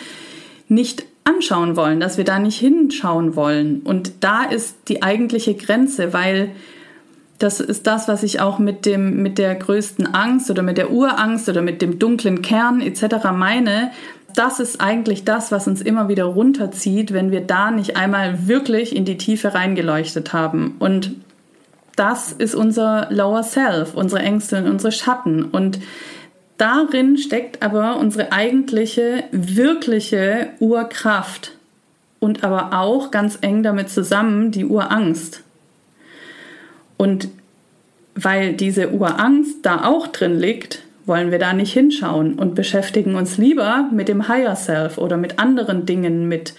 nicht 0.69 1.05
anschauen 1.25 1.77
wollen, 1.77 2.01
dass 2.01 2.19
wir 2.19 2.25
da 2.25 2.39
nicht 2.39 2.59
hinschauen 2.59 3.35
wollen. 3.35 3.81
Und 3.81 4.13
da 4.21 4.45
ist 4.45 4.77
die 4.89 5.03
eigentliche 5.03 5.55
Grenze, 5.55 6.13
weil 6.13 6.51
das 7.39 7.61
ist 7.61 7.87
das, 7.87 8.09
was 8.09 8.23
ich 8.23 8.41
auch 8.41 8.59
mit 8.59 8.87
dem 8.87 9.23
mit 9.23 9.39
der 9.39 9.55
größten 9.55 10.15
Angst 10.15 10.51
oder 10.51 10.63
mit 10.63 10.79
der 10.79 10.91
Urangst 10.91 11.49
oder 11.49 11.63
mit 11.63 11.83
dem 11.83 11.99
dunklen 11.99 12.43
Kern 12.43 12.81
etc. 12.81 13.31
meine. 13.33 13.91
Das 14.35 14.61
ist 14.61 14.81
eigentlich 14.81 15.25
das, 15.25 15.53
was 15.53 15.67
uns 15.67 15.81
immer 15.81 16.09
wieder 16.09 16.25
runterzieht, 16.25 17.13
wenn 17.13 17.31
wir 17.31 17.41
da 17.41 17.71
nicht 17.71 17.97
einmal 17.97 18.49
wirklich 18.49 18.95
in 18.95 19.05
die 19.05 19.17
Tiefe 19.17 19.55
reingeleuchtet 19.55 20.33
haben. 20.33 20.77
Und 20.79 21.13
das 21.97 22.33
ist 22.33 22.55
unser 22.55 23.09
Lower 23.11 23.43
Self, 23.43 23.95
unsere 23.95 24.23
Ängste 24.23 24.59
und 24.59 24.69
unsere 24.69 24.93
Schatten. 24.93 25.45
Und 25.45 25.79
Darin 26.57 27.17
steckt 27.19 27.63
aber 27.63 27.97
unsere 27.99 28.33
eigentliche, 28.33 29.25
wirkliche 29.33 30.51
Urkraft 30.61 31.53
und 32.21 32.45
aber 32.45 32.79
auch 32.79 33.11
ganz 33.11 33.39
eng 33.41 33.63
damit 33.63 33.91
zusammen 33.91 34.51
die 34.51 34.65
Urangst. 34.65 35.43
Und 36.97 37.29
weil 38.15 38.55
diese 38.55 38.91
Urangst 38.91 39.59
da 39.63 39.85
auch 39.85 40.07
drin 40.07 40.39
liegt, 40.39 40.83
wollen 41.07 41.31
wir 41.31 41.39
da 41.39 41.53
nicht 41.53 41.73
hinschauen 41.73 42.35
und 42.35 42.55
beschäftigen 42.55 43.17
uns 43.17 43.37
lieber 43.37 43.89
mit 43.93 44.09
dem 44.09 44.29
Higher 44.29 44.57
Self 44.57 44.97
oder 44.97 45.17
mit 45.17 45.39
anderen 45.39 45.85
Dingen, 45.85 46.29
mit 46.29 46.55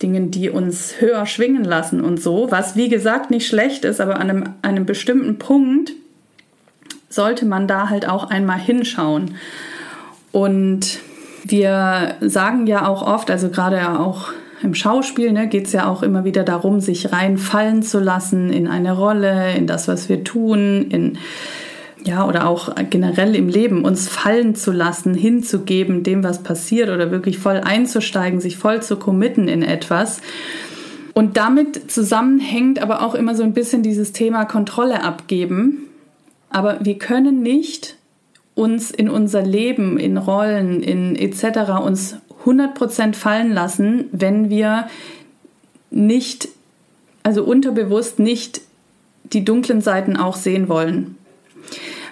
Dingen, 0.00 0.30
die 0.30 0.48
uns 0.48 1.00
höher 1.00 1.26
schwingen 1.26 1.64
lassen 1.64 2.02
und 2.02 2.22
so, 2.22 2.50
was 2.50 2.76
wie 2.76 2.88
gesagt 2.88 3.30
nicht 3.30 3.48
schlecht 3.48 3.84
ist, 3.84 4.00
aber 4.00 4.20
an 4.20 4.30
einem, 4.30 4.44
einem 4.62 4.86
bestimmten 4.86 5.38
Punkt 5.38 5.92
sollte 7.08 7.46
man 7.46 7.66
da 7.66 7.88
halt 7.88 8.08
auch 8.08 8.30
einmal 8.30 8.58
hinschauen. 8.58 9.36
Und 10.32 11.00
wir 11.44 12.16
sagen 12.20 12.66
ja 12.66 12.86
auch 12.86 13.02
oft, 13.02 13.30
also 13.30 13.48
gerade 13.48 13.98
auch 13.98 14.32
im 14.62 14.74
Schauspiel 14.74 15.32
ne, 15.32 15.48
geht 15.48 15.66
es 15.66 15.72
ja 15.72 15.88
auch 15.88 16.02
immer 16.02 16.24
wieder 16.24 16.42
darum, 16.42 16.80
sich 16.80 17.12
reinfallen 17.12 17.82
zu 17.82 18.00
lassen 18.00 18.52
in 18.52 18.66
eine 18.66 18.92
Rolle, 18.96 19.54
in 19.54 19.66
das, 19.66 19.88
was 19.88 20.08
wir 20.08 20.24
tun, 20.24 20.86
in 20.90 21.18
ja, 22.04 22.26
oder 22.26 22.46
auch 22.46 22.74
generell 22.90 23.34
im 23.34 23.48
Leben 23.48 23.84
uns 23.84 24.08
fallen 24.08 24.54
zu 24.54 24.70
lassen, 24.70 25.14
hinzugeben, 25.14 26.04
dem, 26.04 26.22
was 26.22 26.42
passiert 26.42 26.90
oder 26.90 27.10
wirklich 27.10 27.38
voll 27.38 27.56
einzusteigen, 27.56 28.40
sich 28.40 28.56
voll 28.56 28.82
zu 28.82 28.96
committen 28.96 29.48
in 29.48 29.62
etwas. 29.62 30.20
Und 31.12 31.36
damit 31.36 31.90
zusammenhängt 31.90 32.80
aber 32.80 33.02
auch 33.02 33.16
immer 33.16 33.34
so 33.34 33.42
ein 33.42 33.52
bisschen 33.52 33.82
dieses 33.82 34.12
Thema 34.12 34.44
Kontrolle 34.44 35.02
abgeben, 35.02 35.87
aber 36.50 36.84
wir 36.84 36.98
können 36.98 37.42
nicht 37.42 37.96
uns 38.54 38.90
in 38.90 39.08
unser 39.08 39.42
Leben, 39.42 39.98
in 39.98 40.16
Rollen, 40.16 40.82
in 40.82 41.14
etc. 41.14 41.80
uns 41.84 42.16
100% 42.44 43.14
fallen 43.14 43.52
lassen, 43.52 44.06
wenn 44.12 44.50
wir 44.50 44.88
nicht, 45.90 46.48
also 47.22 47.44
unterbewusst 47.44 48.18
nicht 48.18 48.62
die 49.24 49.44
dunklen 49.44 49.80
Seiten 49.80 50.16
auch 50.16 50.36
sehen 50.36 50.68
wollen. 50.68 51.16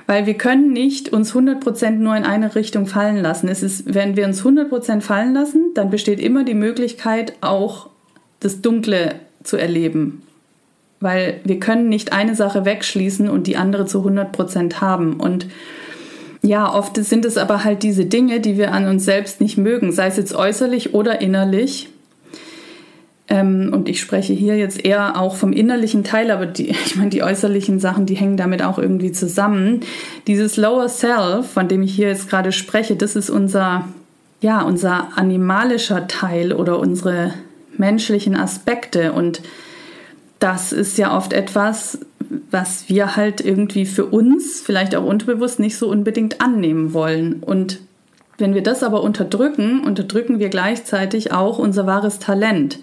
Weil 0.07 0.27
wir 0.27 0.35
können 0.35 0.73
nicht 0.73 1.13
uns 1.13 1.35
100% 1.35 1.91
nur 1.91 2.17
in 2.17 2.25
eine 2.25 2.55
Richtung 2.55 2.87
fallen 2.87 3.17
lassen. 3.17 3.49
Es 3.49 3.63
ist, 3.63 3.93
wenn 3.93 4.17
wir 4.17 4.27
uns 4.27 4.43
100% 4.45 5.01
fallen 5.01 5.35
lassen, 5.35 5.73
dann 5.75 5.91
besteht 5.91 6.21
immer 6.21 6.45
die 6.45 6.55
Möglichkeit, 6.55 7.33
auch 7.41 7.89
das 8.39 8.61
Dunkle 8.61 9.17
zu 9.43 9.57
erleben. 9.57 10.23
Weil 11.01 11.41
wir 11.45 11.61
können 11.61 11.89
nicht 11.89 12.13
eine 12.13 12.35
Sache 12.35 12.65
wegschließen 12.65 13.29
und 13.29 13.47
die 13.47 13.57
andere 13.57 13.87
zu 13.87 14.07
100% 14.07 14.81
haben. 14.81 15.15
Und 15.15 15.47
ja, 16.43 16.73
oft 16.73 16.97
sind 16.97 17.25
es 17.25 17.37
aber 17.37 17.65
halt 17.65 17.83
diese 17.83 18.07
Dinge, 18.07 18.41
die 18.41 18.57
wir 18.57 18.73
an 18.73 18.89
uns 18.89 19.05
selbst 19.05 19.41
nicht 19.41 19.59
mögen, 19.59 19.93
sei 19.93 20.07
es 20.07 20.17
jetzt 20.17 20.35
äußerlich 20.35 20.95
oder 20.95 21.21
innerlich. 21.21 21.89
Ähm, 23.29 23.71
und 23.73 23.89
ich 23.89 24.01
spreche 24.01 24.33
hier 24.33 24.57
jetzt 24.57 24.85
eher 24.85 25.21
auch 25.21 25.35
vom 25.35 25.53
innerlichen 25.53 26.05
Teil, 26.05 26.31
aber 26.31 26.47
die, 26.47 26.71
ich 26.87 26.97
meine, 26.97 27.11
die 27.11 27.23
äußerlichen 27.23 27.81
Sachen, 27.81 28.07
die 28.07 28.15
hängen 28.15 28.37
damit 28.37 28.63
auch 28.63 28.79
irgendwie 28.79 29.13
zusammen. 29.13 29.81
Dieses 30.27 30.57
Lower 30.57 30.89
Self, 30.89 31.47
von 31.47 31.69
dem 31.69 31.83
ich 31.83 31.95
hier 31.95 32.09
jetzt 32.09 32.29
gerade 32.29 32.53
spreche, 32.53 32.97
das 32.97 33.17
ist 33.17 33.31
unser, 33.31 33.89
ja, 34.41 34.63
unser 34.63 35.09
animalischer 35.17 36.07
Teil 36.07 36.53
oder 36.53 36.79
unsere 36.79 37.35
menschlichen 37.77 38.37
Aspekte. 38.37 39.13
Und 39.13 39.43
das 40.47 40.71
ist 40.71 40.97
ja 40.97 41.17
oft 41.17 41.33
etwas, 41.33 41.99
was 42.53 42.89
wir 42.89 43.17
halt 43.17 43.41
irgendwie 43.41 43.85
für 43.85 44.07
uns, 44.07 44.61
vielleicht 44.61 44.95
auch 44.95 45.05
unterbewusst, 45.05 45.59
nicht 45.59 45.77
so 45.77 45.89
unbedingt 45.89 46.41
annehmen 46.41 46.93
wollen. 46.93 47.43
Und 47.43 47.81
wenn 48.39 48.55
wir 48.55 48.63
das 48.63 48.85
aber 48.85 49.03
unterdrücken, 49.03 49.83
unterdrücken 49.85 50.39
wir 50.39 50.49
gleichzeitig 50.49 51.33
auch 51.33 51.59
unser 51.59 51.85
wahres 51.89 52.21
Talent. 52.21 52.79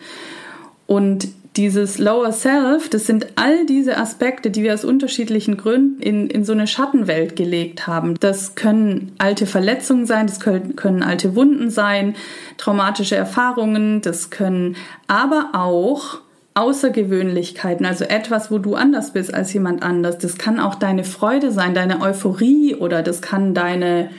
Und 0.88 1.30
dieses 1.56 2.00
Lower 2.00 2.34
Self, 2.34 2.90
das 2.90 3.06
sind 3.06 3.28
all 3.36 3.66
diese 3.66 3.98
Aspekte, 3.98 4.52
die 4.52 4.64
wir 4.64 4.74
aus 4.74 4.84
unterschiedlichen 4.84 5.56
Gründen 5.56 6.02
in, 6.02 6.28
in 6.28 6.44
so 6.44 6.52
eine 6.52 6.68
Schattenwelt 6.68 7.38
gelegt 7.38 7.88
haben. 7.88 8.16
Das 8.20 8.56
können 8.56 9.14
alte 9.20 9.46
Verletzungen 9.46 10.06
sein, 10.06 10.28
das 10.28 10.42
können, 10.42 10.76
können 10.76 11.02
alte 11.02 11.34
Wunden 11.38 11.70
sein, 11.70 12.16
traumatische 12.58 13.16
Erfahrungen, 13.16 14.02
das 14.02 14.32
können 14.32 14.76
aber 15.08 15.52
auch 15.54 16.23
Außergewöhnlichkeiten, 16.56 17.86
also 17.86 18.06
etwas, 18.06 18.52
wo 18.52 18.60
du 18.60 18.76
anders 18.76 19.14
bist 19.14 19.34
als 19.34 19.54
jemand 19.54 19.82
anders. 19.82 20.20
Das 20.20 20.38
kann 20.38 20.60
auch 20.60 20.76
deine 20.76 21.04
Freude 21.04 21.52
sein, 21.52 21.74
deine 21.74 22.02
Euphorie 22.02 22.76
oder 22.76 23.02
das 23.02 23.22
kann 23.22 23.54
deine 23.54 24.10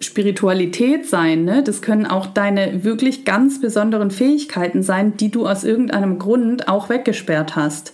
Spiritualität 0.00 1.06
sein. 1.06 1.44
Ne? 1.44 1.62
Das 1.62 1.82
können 1.82 2.06
auch 2.06 2.26
deine 2.26 2.84
wirklich 2.84 3.24
ganz 3.24 3.60
besonderen 3.60 4.10
Fähigkeiten 4.10 4.82
sein, 4.82 5.16
die 5.16 5.30
du 5.30 5.46
aus 5.46 5.64
irgendeinem 5.64 6.18
Grund 6.18 6.68
auch 6.68 6.88
weggesperrt 6.88 7.56
hast. 7.56 7.92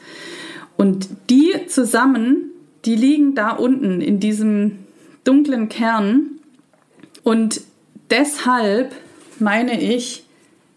Und 0.76 1.08
die 1.30 1.52
zusammen, 1.68 2.50
die 2.84 2.96
liegen 2.96 3.34
da 3.34 3.50
unten 3.50 4.00
in 4.00 4.20
diesem 4.20 4.80
dunklen 5.22 5.68
Kern. 5.68 6.30
Und 7.22 7.62
deshalb 8.10 8.92
meine 9.38 9.80
ich, 9.80 10.23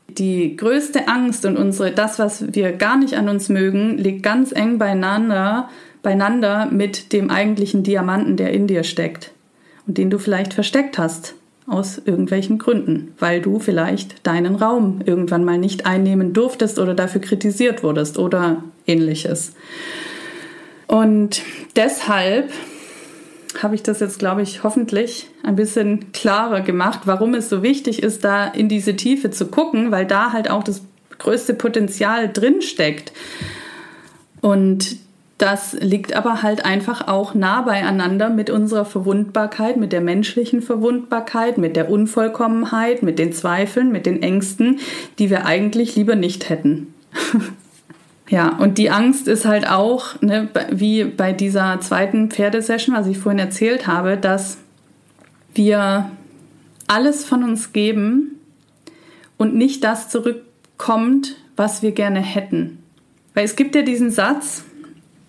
die 0.10 0.56
größte 0.56 1.08
Angst 1.08 1.46
und 1.46 1.58
unsere, 1.58 1.92
das, 1.92 2.20
was 2.20 2.54
wir 2.54 2.72
gar 2.72 2.98
nicht 2.98 3.16
an 3.16 3.30
uns 3.30 3.50
mögen, 3.50 3.98
liegt 3.98 4.24
ganz 4.24 4.52
eng 4.52 4.78
beieinander, 4.78 5.70
beieinander 6.02 6.68
mit 6.72 7.14
dem 7.14 7.30
eigentlichen 7.30 7.84
Diamanten, 7.84 8.38
der 8.38 8.52
in 8.52 8.68
dir 8.68 8.84
steckt 8.84 9.32
und 9.86 9.98
den 9.98 10.10
du 10.10 10.18
vielleicht 10.18 10.54
versteckt 10.54 10.98
hast 10.98 11.36
aus 11.68 12.02
irgendwelchen 12.04 12.58
Gründen, 12.58 13.14
weil 13.20 13.42
du 13.42 13.60
vielleicht 13.60 14.26
deinen 14.26 14.56
Raum 14.56 15.02
irgendwann 15.06 15.44
mal 15.44 15.58
nicht 15.58 15.86
einnehmen 15.86 16.32
durftest 16.32 16.80
oder 16.80 16.96
dafür 16.96 17.20
kritisiert 17.20 17.84
wurdest 17.84 18.18
oder 18.18 18.64
ähnliches. 18.86 19.54
Und 20.88 21.42
deshalb 21.76 22.50
habe 23.62 23.76
ich 23.76 23.84
das 23.84 24.00
jetzt, 24.00 24.20
glaube 24.20 24.42
ich, 24.42 24.64
hoffentlich 24.64 25.30
ein 25.44 25.56
bisschen 25.56 26.12
klarer 26.12 26.62
gemacht, 26.62 27.02
warum 27.06 27.34
es 27.34 27.50
so 27.50 27.64
wichtig 27.64 28.04
ist, 28.04 28.24
da 28.24 28.48
in 28.48 28.70
diese 28.70 28.96
Tiefe 28.96 29.32
zu 29.32 29.48
gucken, 29.48 29.92
weil 29.92 30.06
da 30.06 30.34
halt 30.34 30.50
auch 30.50 30.64
das 30.64 30.82
größte 31.18 31.54
Potenzial 31.54 32.32
drin 32.32 32.62
steckt. 32.62 33.12
Und 34.42 34.98
das 35.38 35.74
liegt 35.74 36.14
aber 36.16 36.42
halt 36.42 36.66
einfach 36.66 37.08
auch 37.08 37.36
nah 37.36 37.62
beieinander 37.62 38.30
mit 38.30 38.50
unserer 38.50 38.86
Verwundbarkeit, 38.86 39.78
mit 39.78 39.92
der 39.94 40.02
menschlichen 40.02 40.62
Verwundbarkeit, 40.62 41.60
mit 41.60 41.76
der 41.76 41.92
Unvollkommenheit, 41.92 43.04
mit 43.04 43.20
den 43.20 43.34
Zweifeln, 43.34 43.92
mit 43.92 44.08
den 44.08 44.24
Ängsten, 44.24 44.80
die 45.20 45.30
wir 45.30 45.46
eigentlich 45.46 45.96
lieber 45.96 46.16
nicht 46.16 46.50
hätten. 46.50 46.94
Ja, 48.30 48.58
und 48.58 48.78
die 48.78 48.90
Angst 48.90 49.28
ist 49.28 49.46
halt 49.46 49.70
auch, 49.70 50.22
ne, 50.22 50.50
wie 50.72 51.06
bei 51.06 51.32
dieser 51.32 51.80
zweiten 51.80 52.30
Pferdesession, 52.30 52.96
was 52.96 53.08
ich 53.08 53.18
vorhin 53.18 53.40
erzählt 53.40 53.88
habe, 53.88 54.18
dass 54.18 54.58
wir 55.54 56.12
alles 56.88 57.24
von 57.26 57.44
uns 57.44 57.72
geben 57.72 58.40
und 59.38 59.56
nicht 59.56 59.84
das 59.84 60.10
zurückkommt, 60.10 61.36
was 61.56 61.82
wir 61.82 61.92
gerne 61.92 62.20
hätten. 62.20 62.80
Weil 63.34 63.46
es 63.46 63.56
gibt 63.56 63.76
ja 63.76 63.82
diesen 63.82 64.12
Satz, 64.12 64.66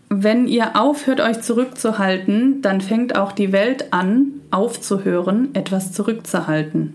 wenn 0.08 0.46
ihr 0.46 0.76
aufhört, 0.76 1.20
euch 1.20 1.40
zurückzuhalten, 1.42 2.62
dann 2.62 2.80
fängt 2.80 3.16
auch 3.16 3.32
die 3.32 3.52
Welt 3.52 3.92
an, 3.92 4.32
aufzuhören, 4.50 5.54
etwas 5.54 5.92
zurückzuhalten. 5.92 6.94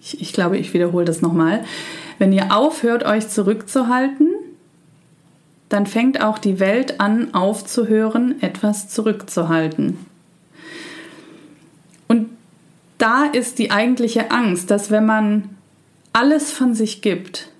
Ich, 0.00 0.20
ich 0.20 0.32
glaube, 0.32 0.56
ich 0.56 0.72
wiederhole 0.72 1.04
das 1.04 1.20
nochmal. 1.20 1.64
Wenn 2.18 2.32
ihr 2.32 2.54
aufhört, 2.56 3.04
euch 3.04 3.28
zurückzuhalten, 3.28 4.28
dann 5.68 5.86
fängt 5.86 6.22
auch 6.22 6.38
die 6.38 6.60
Welt 6.60 7.00
an, 7.00 7.34
aufzuhören, 7.34 8.40
etwas 8.40 8.88
zurückzuhalten. 8.88 9.98
Und 12.08 12.28
da 12.98 13.24
ist 13.24 13.58
die 13.58 13.70
eigentliche 13.70 14.30
Angst, 14.30 14.70
dass 14.70 14.90
wenn 14.90 15.06
man 15.06 15.50
alles 16.12 16.52
von 16.52 16.74
sich 16.74 17.02
gibt, 17.02 17.50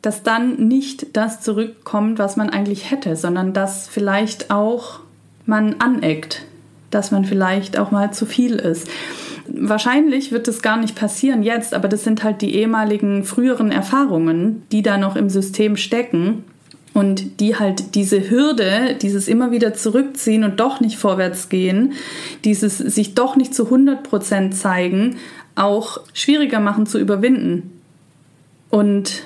dass 0.00 0.22
dann 0.22 0.68
nicht 0.68 1.16
das 1.16 1.40
zurückkommt, 1.40 2.18
was 2.18 2.36
man 2.36 2.50
eigentlich 2.50 2.90
hätte, 2.90 3.16
sondern 3.16 3.52
dass 3.52 3.88
vielleicht 3.88 4.50
auch 4.50 5.00
man 5.46 5.80
aneckt, 5.80 6.44
dass 6.90 7.10
man 7.10 7.24
vielleicht 7.24 7.78
auch 7.78 7.90
mal 7.90 8.12
zu 8.12 8.26
viel 8.26 8.56
ist. 8.56 8.88
Wahrscheinlich 9.46 10.32
wird 10.32 10.48
es 10.48 10.62
gar 10.62 10.76
nicht 10.76 10.96
passieren 10.96 11.42
jetzt, 11.42 11.74
aber 11.74 11.88
das 11.88 12.04
sind 12.04 12.24
halt 12.24 12.40
die 12.40 12.54
ehemaligen 12.54 13.24
früheren 13.24 13.70
Erfahrungen, 13.70 14.62
die 14.72 14.82
da 14.82 14.96
noch 14.96 15.16
im 15.16 15.28
System 15.28 15.76
stecken 15.76 16.44
und 16.94 17.40
die 17.40 17.56
halt 17.56 17.94
diese 17.94 18.30
Hürde, 18.30 18.96
dieses 19.02 19.28
immer 19.28 19.50
wieder 19.50 19.74
zurückziehen 19.74 20.44
und 20.44 20.60
doch 20.60 20.80
nicht 20.80 20.96
vorwärts 20.96 21.48
gehen, 21.48 21.92
dieses 22.44 22.78
sich 22.78 23.14
doch 23.14 23.36
nicht 23.36 23.54
zu 23.54 23.64
100 23.64 24.02
Prozent 24.02 24.54
zeigen, 24.54 25.16
auch 25.56 26.00
schwieriger 26.14 26.60
machen 26.60 26.86
zu 26.86 26.98
überwinden. 26.98 27.80
Und 28.70 29.24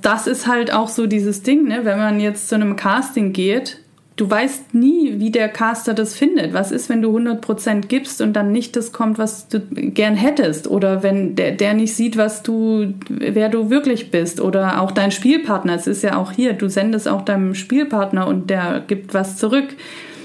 das 0.00 0.26
ist 0.26 0.46
halt 0.46 0.72
auch 0.72 0.88
so 0.88 1.06
dieses 1.06 1.42
Ding, 1.42 1.68
ne? 1.68 1.84
wenn 1.84 1.98
man 1.98 2.18
jetzt 2.18 2.48
zu 2.48 2.56
einem 2.56 2.76
Casting 2.76 3.32
geht 3.32 3.81
du 4.16 4.28
weißt 4.28 4.74
nie, 4.74 5.18
wie 5.18 5.30
der 5.30 5.48
Caster 5.48 5.94
das 5.94 6.14
findet. 6.14 6.52
Was 6.52 6.70
ist, 6.70 6.88
wenn 6.88 7.02
du 7.02 7.16
100% 7.16 7.86
gibst 7.86 8.20
und 8.20 8.34
dann 8.34 8.52
nicht 8.52 8.76
das 8.76 8.92
kommt, 8.92 9.18
was 9.18 9.48
du 9.48 9.60
gern 9.60 10.14
hättest? 10.14 10.68
Oder 10.68 11.02
wenn 11.02 11.34
der, 11.34 11.52
der 11.52 11.74
nicht 11.74 11.94
sieht, 11.94 12.16
was 12.16 12.42
du, 12.42 12.92
wer 13.08 13.48
du 13.48 13.70
wirklich 13.70 14.10
bist? 14.10 14.40
Oder 14.40 14.80
auch 14.80 14.92
dein 14.92 15.10
Spielpartner. 15.10 15.74
Es 15.74 15.86
ist 15.86 16.02
ja 16.02 16.16
auch 16.16 16.32
hier, 16.32 16.52
du 16.52 16.68
sendest 16.68 17.08
auch 17.08 17.22
deinem 17.22 17.54
Spielpartner 17.54 18.26
und 18.26 18.50
der 18.50 18.82
gibt 18.86 19.14
was 19.14 19.38
zurück. 19.38 19.68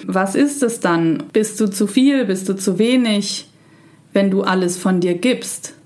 Was 0.05 0.35
ist 0.35 0.63
es 0.63 0.79
dann? 0.79 1.23
Bist 1.33 1.59
du 1.59 1.67
zu 1.67 1.87
viel? 1.87 2.25
Bist 2.25 2.47
du 2.49 2.55
zu 2.55 2.79
wenig? 2.79 3.49
Wenn 4.13 4.31
du 4.31 4.41
alles 4.41 4.77
von 4.77 4.99
dir 4.99 5.13
gibst. 5.13 5.76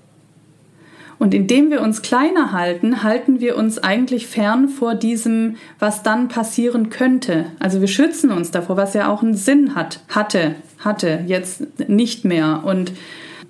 Und 1.22 1.34
indem 1.34 1.70
wir 1.70 1.82
uns 1.82 2.02
kleiner 2.02 2.50
halten, 2.50 3.04
halten 3.04 3.38
wir 3.38 3.56
uns 3.56 3.78
eigentlich 3.78 4.26
fern 4.26 4.68
vor 4.68 4.96
diesem, 4.96 5.54
was 5.78 6.02
dann 6.02 6.26
passieren 6.26 6.90
könnte. 6.90 7.46
Also 7.60 7.80
wir 7.80 7.86
schützen 7.86 8.32
uns 8.32 8.50
davor, 8.50 8.76
was 8.76 8.92
ja 8.94 9.08
auch 9.08 9.22
einen 9.22 9.36
Sinn 9.36 9.76
hat, 9.76 10.00
hatte, 10.08 10.56
hatte, 10.80 11.20
jetzt 11.28 11.62
nicht 11.88 12.24
mehr. 12.24 12.62
Und 12.64 12.90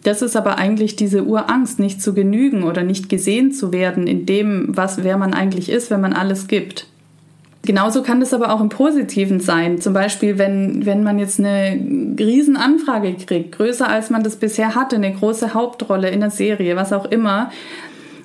das 0.02 0.20
ist 0.20 0.36
aber 0.36 0.58
eigentlich 0.58 0.96
diese 0.96 1.24
Urangst, 1.24 1.78
nicht 1.78 2.02
zu 2.02 2.12
genügen 2.12 2.64
oder 2.64 2.82
nicht 2.82 3.08
gesehen 3.08 3.52
zu 3.52 3.72
werden 3.72 4.06
in 4.06 4.26
dem, 4.26 4.76
was, 4.76 5.02
wer 5.02 5.16
man 5.16 5.32
eigentlich 5.32 5.70
ist, 5.70 5.90
wenn 5.90 6.02
man 6.02 6.12
alles 6.12 6.48
gibt. 6.48 6.88
Genauso 7.64 8.02
kann 8.02 8.18
das 8.18 8.34
aber 8.34 8.52
auch 8.52 8.60
im 8.60 8.68
Positiven 8.68 9.38
sein. 9.38 9.80
Zum 9.80 9.92
Beispiel, 9.94 10.36
wenn, 10.36 10.84
wenn 10.84 11.04
man 11.04 11.20
jetzt 11.20 11.38
eine 11.38 11.78
Riesenanfrage 12.18 13.14
kriegt, 13.14 13.52
größer 13.52 13.88
als 13.88 14.10
man 14.10 14.24
das 14.24 14.36
bisher 14.36 14.74
hatte, 14.74 14.96
eine 14.96 15.12
große 15.12 15.54
Hauptrolle 15.54 16.10
in 16.10 16.20
der 16.20 16.30
Serie, 16.30 16.74
was 16.74 16.92
auch 16.92 17.04
immer, 17.04 17.50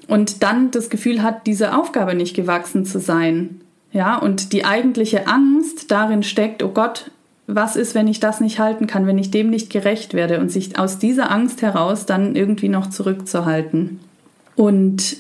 und 0.08 0.42
dann 0.42 0.72
das 0.72 0.90
Gefühl 0.90 1.22
hat, 1.22 1.46
diese 1.46 1.78
Aufgabe 1.78 2.16
nicht 2.16 2.36
gewachsen 2.36 2.86
zu 2.86 3.00
sein. 3.00 3.62
Ja, 3.92 4.18
und 4.18 4.54
die 4.54 4.66
eigentliche 4.66 5.28
Angst 5.28 5.92
darin 5.92 6.24
steckt, 6.24 6.64
oh 6.64 6.70
Gott, 6.70 7.12
was 7.46 7.76
ist, 7.76 7.96
wenn 7.96 8.08
ich 8.08 8.20
das 8.20 8.42
nicht 8.42 8.60
halten 8.60 8.88
kann, 8.88 9.08
wenn 9.08 9.18
ich 9.18 9.32
dem 9.32 9.50
nicht 9.50 9.70
gerecht 9.70 10.14
werde 10.14 10.40
und 10.40 10.52
sich 10.52 10.78
aus 10.78 10.98
dieser 10.98 11.32
Angst 11.32 11.62
heraus 11.62 12.06
dann 12.06 12.36
irgendwie 12.36 12.70
noch 12.70 12.90
zurückzuhalten. 12.90 14.00
Und 14.56 15.18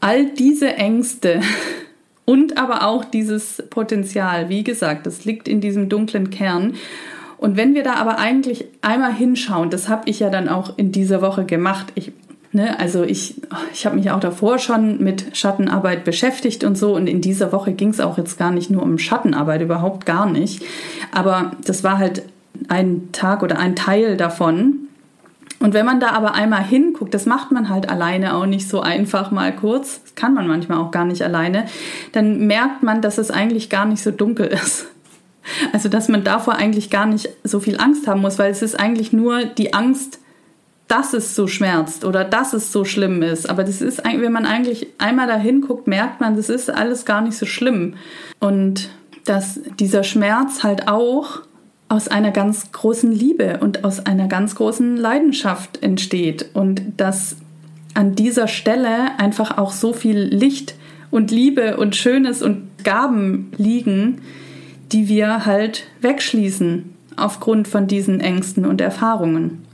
all 0.00 0.26
diese 0.26 0.74
Ängste 0.74 1.40
und 2.26 2.58
aber 2.58 2.86
auch 2.86 3.04
dieses 3.04 3.62
Potenzial, 3.70 4.50
wie 4.50 4.64
gesagt, 4.64 5.06
das 5.06 5.24
liegt 5.24 5.48
in 5.48 5.62
diesem 5.62 5.88
dunklen 5.88 6.30
Kern. 6.30 6.74
Und 7.38 7.56
wenn 7.56 7.74
wir 7.74 7.84
da 7.84 7.94
aber 7.94 8.18
eigentlich 8.18 8.66
einmal 8.82 9.14
hinschauen, 9.14 9.70
das 9.70 9.88
habe 9.88 10.10
ich 10.10 10.20
ja 10.20 10.28
dann 10.28 10.48
auch 10.48 10.76
in 10.76 10.90
dieser 10.90 11.22
Woche 11.22 11.44
gemacht. 11.44 11.92
Ich, 11.94 12.12
ne, 12.50 12.78
also 12.80 13.04
ich, 13.04 13.40
ich 13.72 13.86
habe 13.86 13.94
mich 13.96 14.10
auch 14.10 14.18
davor 14.18 14.58
schon 14.58 15.02
mit 15.02 15.36
Schattenarbeit 15.36 16.04
beschäftigt 16.04 16.64
und 16.64 16.76
so. 16.76 16.96
Und 16.96 17.06
in 17.06 17.20
dieser 17.20 17.52
Woche 17.52 17.72
ging 17.72 17.90
es 17.90 18.00
auch 18.00 18.18
jetzt 18.18 18.38
gar 18.38 18.50
nicht 18.50 18.70
nur 18.70 18.82
um 18.82 18.98
Schattenarbeit, 18.98 19.62
überhaupt 19.62 20.04
gar 20.04 20.28
nicht. 20.28 20.64
Aber 21.12 21.52
das 21.64 21.84
war 21.84 21.98
halt 21.98 22.22
ein 22.66 23.10
Tag 23.12 23.44
oder 23.44 23.60
ein 23.60 23.76
Teil 23.76 24.16
davon. 24.16 24.85
Und 25.58 25.74
wenn 25.74 25.86
man 25.86 26.00
da 26.00 26.10
aber 26.10 26.34
einmal 26.34 26.62
hinguckt, 26.62 27.14
das 27.14 27.24
macht 27.24 27.50
man 27.50 27.68
halt 27.68 27.88
alleine 27.88 28.34
auch 28.34 28.46
nicht 28.46 28.68
so 28.68 28.80
einfach 28.80 29.30
mal 29.30 29.54
kurz, 29.54 30.02
das 30.02 30.14
kann 30.14 30.34
man 30.34 30.46
manchmal 30.46 30.78
auch 30.78 30.90
gar 30.90 31.04
nicht 31.04 31.22
alleine, 31.22 31.66
dann 32.12 32.46
merkt 32.46 32.82
man, 32.82 33.00
dass 33.00 33.18
es 33.18 33.30
eigentlich 33.30 33.70
gar 33.70 33.86
nicht 33.86 34.02
so 34.02 34.10
dunkel 34.10 34.46
ist. 34.46 34.86
Also, 35.72 35.88
dass 35.88 36.08
man 36.08 36.24
davor 36.24 36.56
eigentlich 36.56 36.90
gar 36.90 37.06
nicht 37.06 37.28
so 37.44 37.60
viel 37.60 37.78
Angst 37.78 38.08
haben 38.08 38.20
muss, 38.20 38.38
weil 38.38 38.50
es 38.50 38.62
ist 38.62 38.78
eigentlich 38.78 39.12
nur 39.12 39.44
die 39.44 39.74
Angst, 39.74 40.18
dass 40.88 41.12
es 41.12 41.34
so 41.34 41.46
schmerzt 41.46 42.04
oder 42.04 42.24
dass 42.24 42.52
es 42.52 42.72
so 42.72 42.84
schlimm 42.84 43.22
ist. 43.22 43.48
Aber 43.48 43.64
das 43.64 43.80
ist, 43.80 44.02
wenn 44.04 44.32
man 44.32 44.46
eigentlich 44.46 44.88
einmal 44.98 45.26
da 45.26 45.36
hinguckt, 45.36 45.86
merkt 45.86 46.20
man, 46.20 46.36
das 46.36 46.48
ist 46.48 46.70
alles 46.70 47.04
gar 47.04 47.22
nicht 47.22 47.36
so 47.36 47.46
schlimm. 47.46 47.94
Und 48.38 48.90
dass 49.24 49.60
dieser 49.80 50.04
Schmerz 50.04 50.62
halt 50.62 50.88
auch 50.88 51.42
aus 51.88 52.08
einer 52.08 52.32
ganz 52.32 52.72
großen 52.72 53.12
Liebe 53.12 53.58
und 53.60 53.84
aus 53.84 54.04
einer 54.04 54.26
ganz 54.26 54.54
großen 54.54 54.96
Leidenschaft 54.96 55.82
entsteht 55.82 56.50
und 56.52 56.82
dass 56.96 57.36
an 57.94 58.14
dieser 58.14 58.48
Stelle 58.48 59.18
einfach 59.18 59.56
auch 59.56 59.72
so 59.72 59.92
viel 59.92 60.18
Licht 60.18 60.74
und 61.10 61.30
Liebe 61.30 61.76
und 61.76 61.96
Schönes 61.96 62.42
und 62.42 62.68
Gaben 62.84 63.52
liegen, 63.56 64.20
die 64.92 65.08
wir 65.08 65.46
halt 65.46 65.84
wegschließen 66.00 66.94
aufgrund 67.16 67.68
von 67.68 67.86
diesen 67.86 68.20
Ängsten 68.20 68.66
und 68.66 68.80
Erfahrungen. 68.80 69.64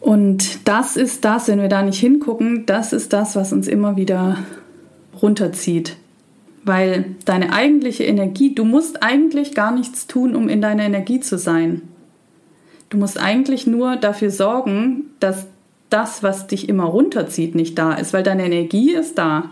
Und 0.00 0.66
das 0.68 0.96
ist 0.96 1.24
das, 1.24 1.48
wenn 1.48 1.60
wir 1.60 1.68
da 1.68 1.82
nicht 1.82 1.98
hingucken, 1.98 2.64
das 2.66 2.92
ist 2.92 3.12
das, 3.12 3.36
was 3.36 3.52
uns 3.52 3.68
immer 3.68 3.96
wieder 3.96 4.38
runterzieht. 5.20 5.96
Weil 6.64 7.16
deine 7.24 7.52
eigentliche 7.52 8.04
Energie, 8.04 8.54
du 8.54 8.64
musst 8.64 9.02
eigentlich 9.02 9.54
gar 9.54 9.72
nichts 9.72 10.06
tun, 10.06 10.36
um 10.36 10.48
in 10.48 10.60
deiner 10.60 10.84
Energie 10.84 11.20
zu 11.20 11.38
sein. 11.38 11.82
Du 12.90 12.98
musst 12.98 13.18
eigentlich 13.18 13.66
nur 13.66 13.96
dafür 13.96 14.30
sorgen, 14.30 15.04
dass 15.20 15.46
das, 15.88 16.22
was 16.22 16.46
dich 16.46 16.68
immer 16.68 16.84
runterzieht, 16.84 17.54
nicht 17.54 17.78
da 17.78 17.94
ist, 17.94 18.12
weil 18.12 18.22
deine 18.22 18.44
Energie 18.44 18.92
ist 18.92 19.16
da. 19.16 19.50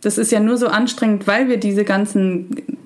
Das 0.00 0.18
ist 0.18 0.32
ja 0.32 0.40
nur 0.40 0.56
so 0.56 0.68
anstrengend, 0.68 1.26
weil 1.26 1.48
wir 1.48 1.58
diese 1.58 1.84
ganzen 1.84 2.78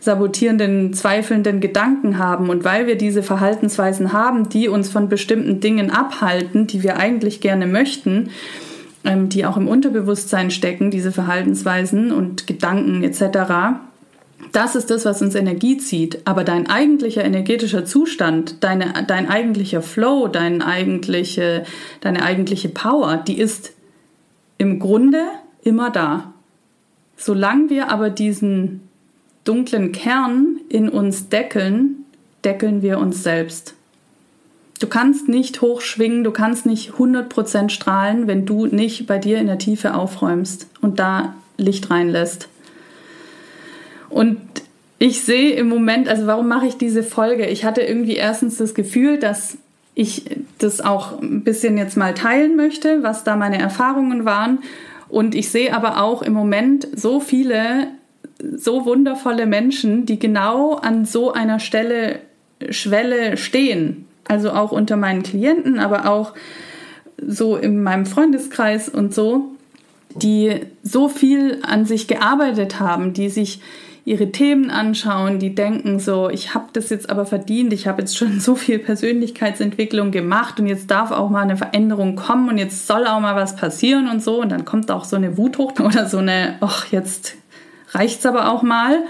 sabotierenden, 0.00 0.94
zweifelnden 0.94 1.60
Gedanken 1.60 2.18
haben 2.18 2.48
und 2.48 2.64
weil 2.64 2.86
wir 2.86 2.96
diese 2.96 3.22
Verhaltensweisen 3.22 4.12
haben, 4.12 4.48
die 4.48 4.68
uns 4.68 4.90
von 4.90 5.08
bestimmten 5.08 5.60
Dingen 5.60 5.90
abhalten, 5.90 6.66
die 6.66 6.82
wir 6.82 6.96
eigentlich 6.96 7.40
gerne 7.40 7.66
möchten, 7.66 8.30
die 9.04 9.46
auch 9.46 9.56
im 9.56 9.68
Unterbewusstsein 9.68 10.50
stecken, 10.50 10.90
diese 10.90 11.12
Verhaltensweisen 11.12 12.12
und 12.12 12.46
Gedanken 12.46 13.02
etc. 13.02 13.80
Das 14.52 14.74
ist 14.74 14.90
das, 14.90 15.04
was 15.04 15.22
uns 15.22 15.34
Energie 15.34 15.78
zieht. 15.78 16.26
Aber 16.26 16.44
dein 16.44 16.68
eigentlicher 16.68 17.24
energetischer 17.24 17.84
Zustand, 17.84 18.62
deine, 18.62 18.92
dein 19.06 19.28
eigentlicher 19.28 19.82
Flow, 19.82 20.28
dein 20.28 20.62
eigentliche, 20.62 21.64
deine 22.00 22.22
eigentliche 22.22 22.68
Power, 22.68 23.16
die 23.16 23.38
ist 23.38 23.72
im 24.58 24.78
Grunde 24.78 25.22
immer 25.62 25.90
da. 25.90 26.34
Solange 27.16 27.70
wir 27.70 27.90
aber 27.90 28.10
diesen 28.10 28.82
dunklen 29.44 29.92
Kern 29.92 30.60
in 30.68 30.88
uns 30.88 31.28
deckeln, 31.28 32.04
deckeln 32.44 32.82
wir 32.82 32.98
uns 32.98 33.22
selbst. 33.22 33.74
Du 34.80 34.86
kannst 34.86 35.28
nicht 35.28 35.60
hochschwingen, 35.60 36.24
du 36.24 36.30
kannst 36.30 36.64
nicht 36.64 36.92
100% 36.92 37.68
strahlen, 37.68 38.26
wenn 38.26 38.46
du 38.46 38.64
nicht 38.64 39.06
bei 39.06 39.18
dir 39.18 39.38
in 39.38 39.46
der 39.46 39.58
Tiefe 39.58 39.94
aufräumst 39.94 40.68
und 40.80 40.98
da 40.98 41.34
Licht 41.58 41.90
reinlässt. 41.90 42.48
Und 44.08 44.40
ich 44.98 45.20
sehe 45.20 45.52
im 45.52 45.68
Moment, 45.68 46.08
also 46.08 46.26
warum 46.26 46.48
mache 46.48 46.66
ich 46.66 46.78
diese 46.78 47.02
Folge? 47.02 47.46
Ich 47.46 47.66
hatte 47.66 47.82
irgendwie 47.82 48.16
erstens 48.16 48.56
das 48.56 48.74
Gefühl, 48.74 49.18
dass 49.18 49.58
ich 49.94 50.24
das 50.56 50.80
auch 50.80 51.20
ein 51.20 51.44
bisschen 51.44 51.76
jetzt 51.76 51.98
mal 51.98 52.14
teilen 52.14 52.56
möchte, 52.56 53.02
was 53.02 53.22
da 53.22 53.36
meine 53.36 53.58
Erfahrungen 53.58 54.24
waren. 54.24 54.60
Und 55.10 55.34
ich 55.34 55.50
sehe 55.50 55.74
aber 55.74 56.02
auch 56.02 56.22
im 56.22 56.32
Moment 56.32 56.88
so 56.94 57.20
viele, 57.20 57.88
so 58.56 58.86
wundervolle 58.86 59.44
Menschen, 59.44 60.06
die 60.06 60.18
genau 60.18 60.76
an 60.76 61.04
so 61.04 61.32
einer 61.32 61.60
Stelle, 61.60 62.20
Schwelle 62.70 63.36
stehen 63.36 64.06
also 64.28 64.50
auch 64.50 64.72
unter 64.72 64.96
meinen 64.96 65.22
Klienten, 65.22 65.78
aber 65.78 66.08
auch 66.08 66.34
so 67.26 67.56
in 67.56 67.82
meinem 67.82 68.06
Freundeskreis 68.06 68.88
und 68.88 69.14
so, 69.14 69.52
die 70.14 70.60
so 70.82 71.08
viel 71.08 71.58
an 71.62 71.84
sich 71.84 72.08
gearbeitet 72.08 72.80
haben, 72.80 73.12
die 73.12 73.28
sich 73.28 73.60
ihre 74.04 74.32
Themen 74.32 74.70
anschauen, 74.70 75.38
die 75.38 75.54
denken 75.54 76.00
so, 76.00 76.30
ich 76.30 76.54
habe 76.54 76.66
das 76.72 76.88
jetzt 76.90 77.10
aber 77.10 77.26
verdient, 77.26 77.72
ich 77.72 77.86
habe 77.86 78.02
jetzt 78.02 78.16
schon 78.16 78.40
so 78.40 78.54
viel 78.54 78.78
Persönlichkeitsentwicklung 78.78 80.10
gemacht 80.10 80.58
und 80.58 80.66
jetzt 80.66 80.90
darf 80.90 81.10
auch 81.10 81.30
mal 81.30 81.42
eine 81.42 81.56
Veränderung 81.56 82.16
kommen 82.16 82.48
und 82.48 82.58
jetzt 82.58 82.86
soll 82.86 83.06
auch 83.06 83.20
mal 83.20 83.36
was 83.36 83.56
passieren 83.56 84.08
und 84.08 84.22
so 84.22 84.40
und 84.40 84.50
dann 84.50 84.64
kommt 84.64 84.90
auch 84.90 85.04
so 85.04 85.16
eine 85.16 85.36
Wut 85.36 85.58
hoch 85.58 85.72
oder 85.78 86.08
so 86.08 86.18
eine, 86.18 86.56
ach, 86.60 86.86
jetzt 86.90 87.36
reicht's 87.92 88.26
aber 88.26 88.50
auch 88.50 88.62
mal. 88.62 89.04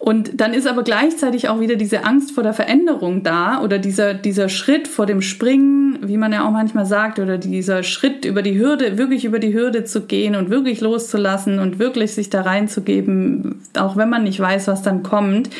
Und 0.00 0.40
dann 0.40 0.54
ist 0.54 0.66
aber 0.66 0.82
gleichzeitig 0.82 1.50
auch 1.50 1.60
wieder 1.60 1.76
diese 1.76 2.04
Angst 2.04 2.32
vor 2.32 2.42
der 2.42 2.54
Veränderung 2.54 3.22
da 3.22 3.60
oder 3.62 3.78
dieser, 3.78 4.14
dieser 4.14 4.48
Schritt 4.48 4.88
vor 4.88 5.04
dem 5.04 5.20
Springen, 5.20 5.98
wie 6.00 6.16
man 6.16 6.32
ja 6.32 6.46
auch 6.46 6.50
manchmal 6.50 6.86
sagt, 6.86 7.18
oder 7.18 7.36
dieser 7.36 7.82
Schritt 7.82 8.24
über 8.24 8.40
die 8.40 8.58
Hürde, 8.58 8.96
wirklich 8.96 9.26
über 9.26 9.38
die 9.38 9.52
Hürde 9.52 9.84
zu 9.84 10.06
gehen 10.06 10.36
und 10.36 10.48
wirklich 10.48 10.80
loszulassen 10.80 11.58
und 11.58 11.78
wirklich 11.78 12.12
sich 12.12 12.30
da 12.30 12.40
reinzugeben, 12.40 13.60
auch 13.78 13.98
wenn 13.98 14.08
man 14.08 14.24
nicht 14.24 14.40
weiß, 14.40 14.68
was 14.68 14.80
dann 14.80 15.02
kommt. 15.02 15.50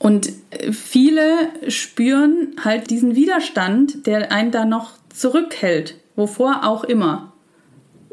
Und 0.00 0.32
viele 0.72 1.22
spüren 1.68 2.48
halt 2.64 2.90
diesen 2.90 3.14
Widerstand, 3.14 4.08
der 4.08 4.32
einen 4.32 4.50
da 4.50 4.64
noch 4.64 4.90
zurückhält, 5.14 5.94
wovor 6.16 6.64
auch 6.64 6.82
immer. 6.82 7.32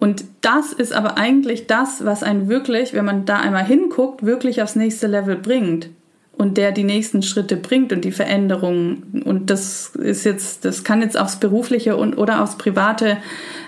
Und 0.03 0.25
das 0.41 0.73
ist 0.73 0.91
aber 0.91 1.17
eigentlich 1.17 1.65
das, 1.65 2.03
was 2.03 2.23
einen 2.23 2.49
wirklich, 2.49 2.91
wenn 2.91 3.05
man 3.05 3.23
da 3.23 3.39
einmal 3.39 3.65
hinguckt, 3.65 4.25
wirklich 4.25 4.61
aufs 4.61 4.75
nächste 4.75 5.07
Level 5.07 5.37
bringt 5.37 5.87
und 6.33 6.57
der 6.57 6.73
die 6.73 6.83
nächsten 6.83 7.23
Schritte 7.23 7.55
bringt 7.55 7.93
und 7.93 8.03
die 8.03 8.11
Veränderungen. 8.11 9.23
Und 9.23 9.49
das 9.49 9.95
ist 9.95 10.25
jetzt, 10.25 10.65
das 10.65 10.83
kann 10.83 11.01
jetzt 11.01 11.17
aufs 11.17 11.37
Berufliche 11.37 11.95
und 11.95 12.17
oder 12.17 12.43
aufs 12.43 12.57
Private 12.57 13.15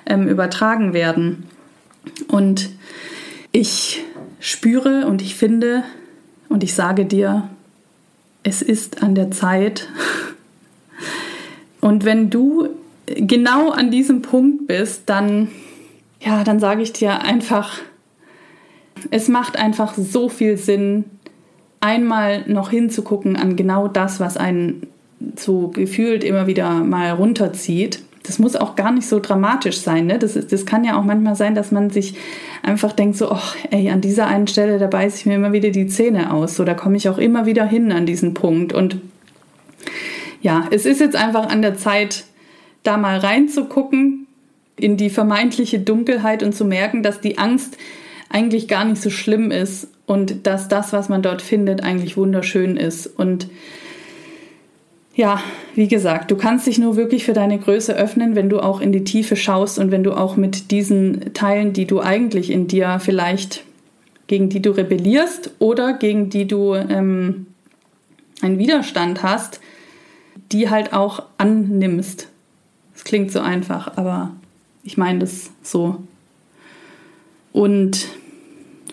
ähm, 0.05 0.27
übertragen 0.27 0.91
werden. 0.91 1.45
Und 2.27 2.69
ich 3.53 4.03
spüre 4.41 5.07
und 5.07 5.21
ich 5.21 5.35
finde 5.35 5.85
und 6.49 6.65
ich 6.65 6.73
sage 6.73 7.05
dir, 7.05 7.47
es 8.43 8.61
ist 8.61 9.01
an 9.01 9.15
der 9.15 9.31
Zeit. 9.31 9.87
Und 11.79 12.03
wenn 12.03 12.29
du 12.29 12.67
genau 13.05 13.69
an 13.69 13.89
diesem 13.89 14.21
Punkt 14.21 14.67
bist, 14.67 15.03
dann 15.05 15.49
ja, 16.19 16.43
dann 16.43 16.59
sage 16.59 16.81
ich 16.81 16.93
dir 16.93 17.21
einfach, 17.21 17.79
es 19.11 19.27
macht 19.27 19.57
einfach 19.57 19.93
so 19.95 20.29
viel 20.29 20.57
Sinn, 20.57 21.05
einmal 21.81 22.43
noch 22.47 22.71
hinzugucken 22.71 23.35
an 23.35 23.55
genau 23.55 23.87
das, 23.87 24.19
was 24.19 24.37
einen 24.37 24.87
so 25.35 25.67
gefühlt 25.67 26.23
immer 26.23 26.47
wieder 26.47 26.71
mal 26.83 27.11
runterzieht. 27.11 28.01
Das 28.23 28.39
muss 28.39 28.55
auch 28.55 28.75
gar 28.75 28.91
nicht 28.91 29.07
so 29.07 29.19
dramatisch 29.19 29.79
sein. 29.79 30.07
Ne? 30.07 30.17
Das, 30.17 30.35
ist, 30.35 30.51
das 30.51 30.65
kann 30.65 30.83
ja 30.83 30.97
auch 30.97 31.03
manchmal 31.03 31.35
sein, 31.35 31.53
dass 31.53 31.71
man 31.71 31.91
sich 31.91 32.15
einfach 32.63 32.91
denkt, 32.91 33.17
so, 33.17 33.31
oh, 33.31 33.37
ey, 33.69 33.91
an 33.91 34.01
dieser 34.01 34.25
einen 34.25 34.47
Stelle, 34.47 34.79
da 34.79 34.87
beiße 34.87 35.17
ich 35.17 35.25
mir 35.27 35.35
immer 35.35 35.53
wieder 35.53 35.69
die 35.69 35.85
Zähne 35.85 36.33
aus. 36.33 36.55
So, 36.55 36.63
da 36.63 36.73
komme 36.73 36.97
ich 36.97 37.07
auch 37.07 37.19
immer 37.19 37.45
wieder 37.45 37.65
hin 37.65 37.91
an 37.91 38.07
diesen 38.07 38.33
Punkt. 38.33 38.73
Und 38.73 38.97
ja, 40.41 40.65
es 40.71 40.87
ist 40.87 41.01
jetzt 41.01 41.15
einfach 41.15 41.49
an 41.49 41.61
der 41.61 41.75
Zeit, 41.75 42.25
da 42.81 42.97
mal 42.97 43.17
reinzugucken, 43.17 44.24
in 44.77 44.97
die 44.97 45.09
vermeintliche 45.09 45.79
Dunkelheit 45.79 46.43
und 46.43 46.53
zu 46.53 46.65
merken, 46.65 47.03
dass 47.03 47.21
die 47.21 47.37
Angst 47.37 47.77
eigentlich 48.29 48.67
gar 48.67 48.85
nicht 48.85 49.01
so 49.01 49.09
schlimm 49.09 49.51
ist 49.51 49.87
und 50.05 50.45
dass 50.45 50.67
das, 50.67 50.93
was 50.93 51.09
man 51.09 51.21
dort 51.21 51.41
findet, 51.41 51.83
eigentlich 51.83 52.17
wunderschön 52.17 52.77
ist. 52.77 53.07
Und 53.07 53.47
ja, 55.15 55.41
wie 55.75 55.87
gesagt, 55.87 56.29
du 56.31 56.35
kannst 56.35 56.67
dich 56.67 56.77
nur 56.77 56.97
wirklich 56.97 57.23
für 57.23 57.33
deine 57.33 57.57
Größe 57.57 57.95
öffnen, 57.95 58.35
wenn 58.35 58.49
du 58.49 58.59
auch 58.59 58.81
in 58.81 58.91
die 58.91 59.05
Tiefe 59.05 59.35
schaust 59.35 59.79
und 59.79 59.91
wenn 59.91 60.03
du 60.03 60.11
auch 60.11 60.35
mit 60.35 60.71
diesen 60.71 61.33
Teilen, 61.33 61.71
die 61.71 61.85
du 61.85 62.01
eigentlich 62.01 62.51
in 62.51 62.67
dir 62.67 62.99
vielleicht, 62.99 63.63
gegen 64.27 64.49
die 64.49 64.61
du 64.61 64.71
rebellierst 64.71 65.51
oder 65.59 65.93
gegen 65.93 66.29
die 66.29 66.47
du 66.47 66.73
ähm, 66.73 67.47
einen 68.41 68.59
Widerstand 68.59 69.23
hast, 69.23 69.61
die 70.51 70.69
halt 70.69 70.93
auch 70.93 71.23
annimmst. 71.37 72.27
Es 72.93 73.03
klingt 73.03 73.31
so 73.31 73.39
einfach, 73.39 73.97
aber 73.97 74.31
ich 74.85 74.97
meine 74.97 75.19
das 75.19 75.51
so. 75.61 75.97
Und 77.51 78.07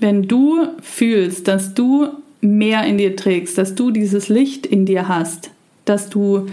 wenn 0.01 0.23
du 0.23 0.67
fühlst, 0.81 1.47
dass 1.47 1.75
du 1.75 2.09
mehr 2.41 2.85
in 2.85 2.99
dir 2.99 3.15
trägst, 3.15 3.57
dass 3.57 3.77
du 3.77 3.93
dieses 3.93 4.29
Licht 4.29 4.67
in 4.67 4.85
dir 4.85 5.07
hast, 5.07 5.51
dass 5.85 6.09
du 6.09 6.47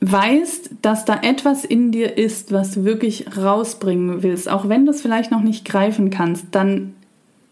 weißt, 0.00 0.70
dass 0.82 1.04
da 1.04 1.20
etwas 1.22 1.64
in 1.64 1.92
dir 1.92 2.18
ist, 2.18 2.52
was 2.52 2.72
du 2.72 2.84
wirklich 2.84 3.36
rausbringen 3.36 4.22
willst, 4.22 4.48
auch 4.48 4.68
wenn 4.68 4.86
du 4.86 4.92
es 4.92 5.02
vielleicht 5.02 5.30
noch 5.30 5.42
nicht 5.42 5.64
greifen 5.64 6.10
kannst, 6.10 6.46
dann 6.52 6.94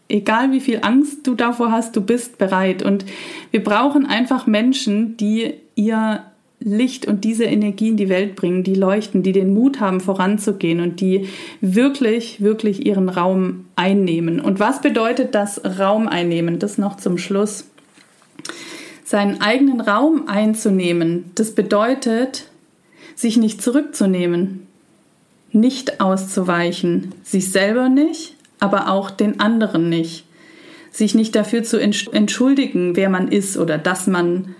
egal 0.09 0.51
wie 0.51 0.61
viel 0.61 0.79
Angst 0.81 1.27
du 1.27 1.35
davor 1.35 1.71
hast, 1.71 1.95
du 1.95 2.01
bist 2.01 2.37
bereit. 2.37 2.83
Und 2.83 3.05
wir 3.51 3.63
brauchen 3.63 4.05
einfach 4.05 4.47
Menschen, 4.47 5.17
die 5.17 5.53
ihr 5.75 6.23
Licht 6.59 7.05
und 7.05 7.23
diese 7.23 7.43
Energie 7.45 7.89
in 7.89 7.97
die 7.97 8.09
Welt 8.09 8.35
bringen, 8.35 8.63
die 8.63 8.73
leuchten, 8.73 9.21
die 9.21 9.31
den 9.31 9.53
Mut 9.53 9.79
haben, 9.79 9.99
voranzugehen 9.99 10.81
und 10.81 11.01
die 11.01 11.27
wirklich, 11.61 12.41
wirklich 12.41 12.85
ihren 12.85 13.09
Raum 13.09 13.65
einnehmen. 13.75 14.39
Und 14.39 14.59
was 14.59 14.81
bedeutet 14.81 15.35
das 15.35 15.61
Raum 15.79 16.07
einnehmen? 16.07 16.57
Das 16.57 16.77
noch 16.77 16.97
zum 16.97 17.17
Schluss 17.17 17.65
seinen 19.07 19.39
eigenen 19.39 19.79
Raum 19.79 20.27
einzunehmen, 20.27 21.31
das 21.35 21.51
bedeutet, 21.51 22.49
sich 23.15 23.37
nicht 23.37 23.61
zurückzunehmen, 23.61 24.67
nicht 25.53 26.01
auszuweichen, 26.01 27.13
sich 27.23 27.51
selber 27.51 27.87
nicht, 27.87 28.35
aber 28.59 28.91
auch 28.91 29.09
den 29.09 29.39
anderen 29.39 29.87
nicht, 29.87 30.25
sich 30.91 31.15
nicht 31.15 31.35
dafür 31.35 31.63
zu 31.63 31.79
entschuldigen, 31.79 32.97
wer 32.97 33.09
man 33.09 33.29
ist 33.29 33.57
oder 33.57 33.77
dass 33.77 34.07
man 34.07 34.55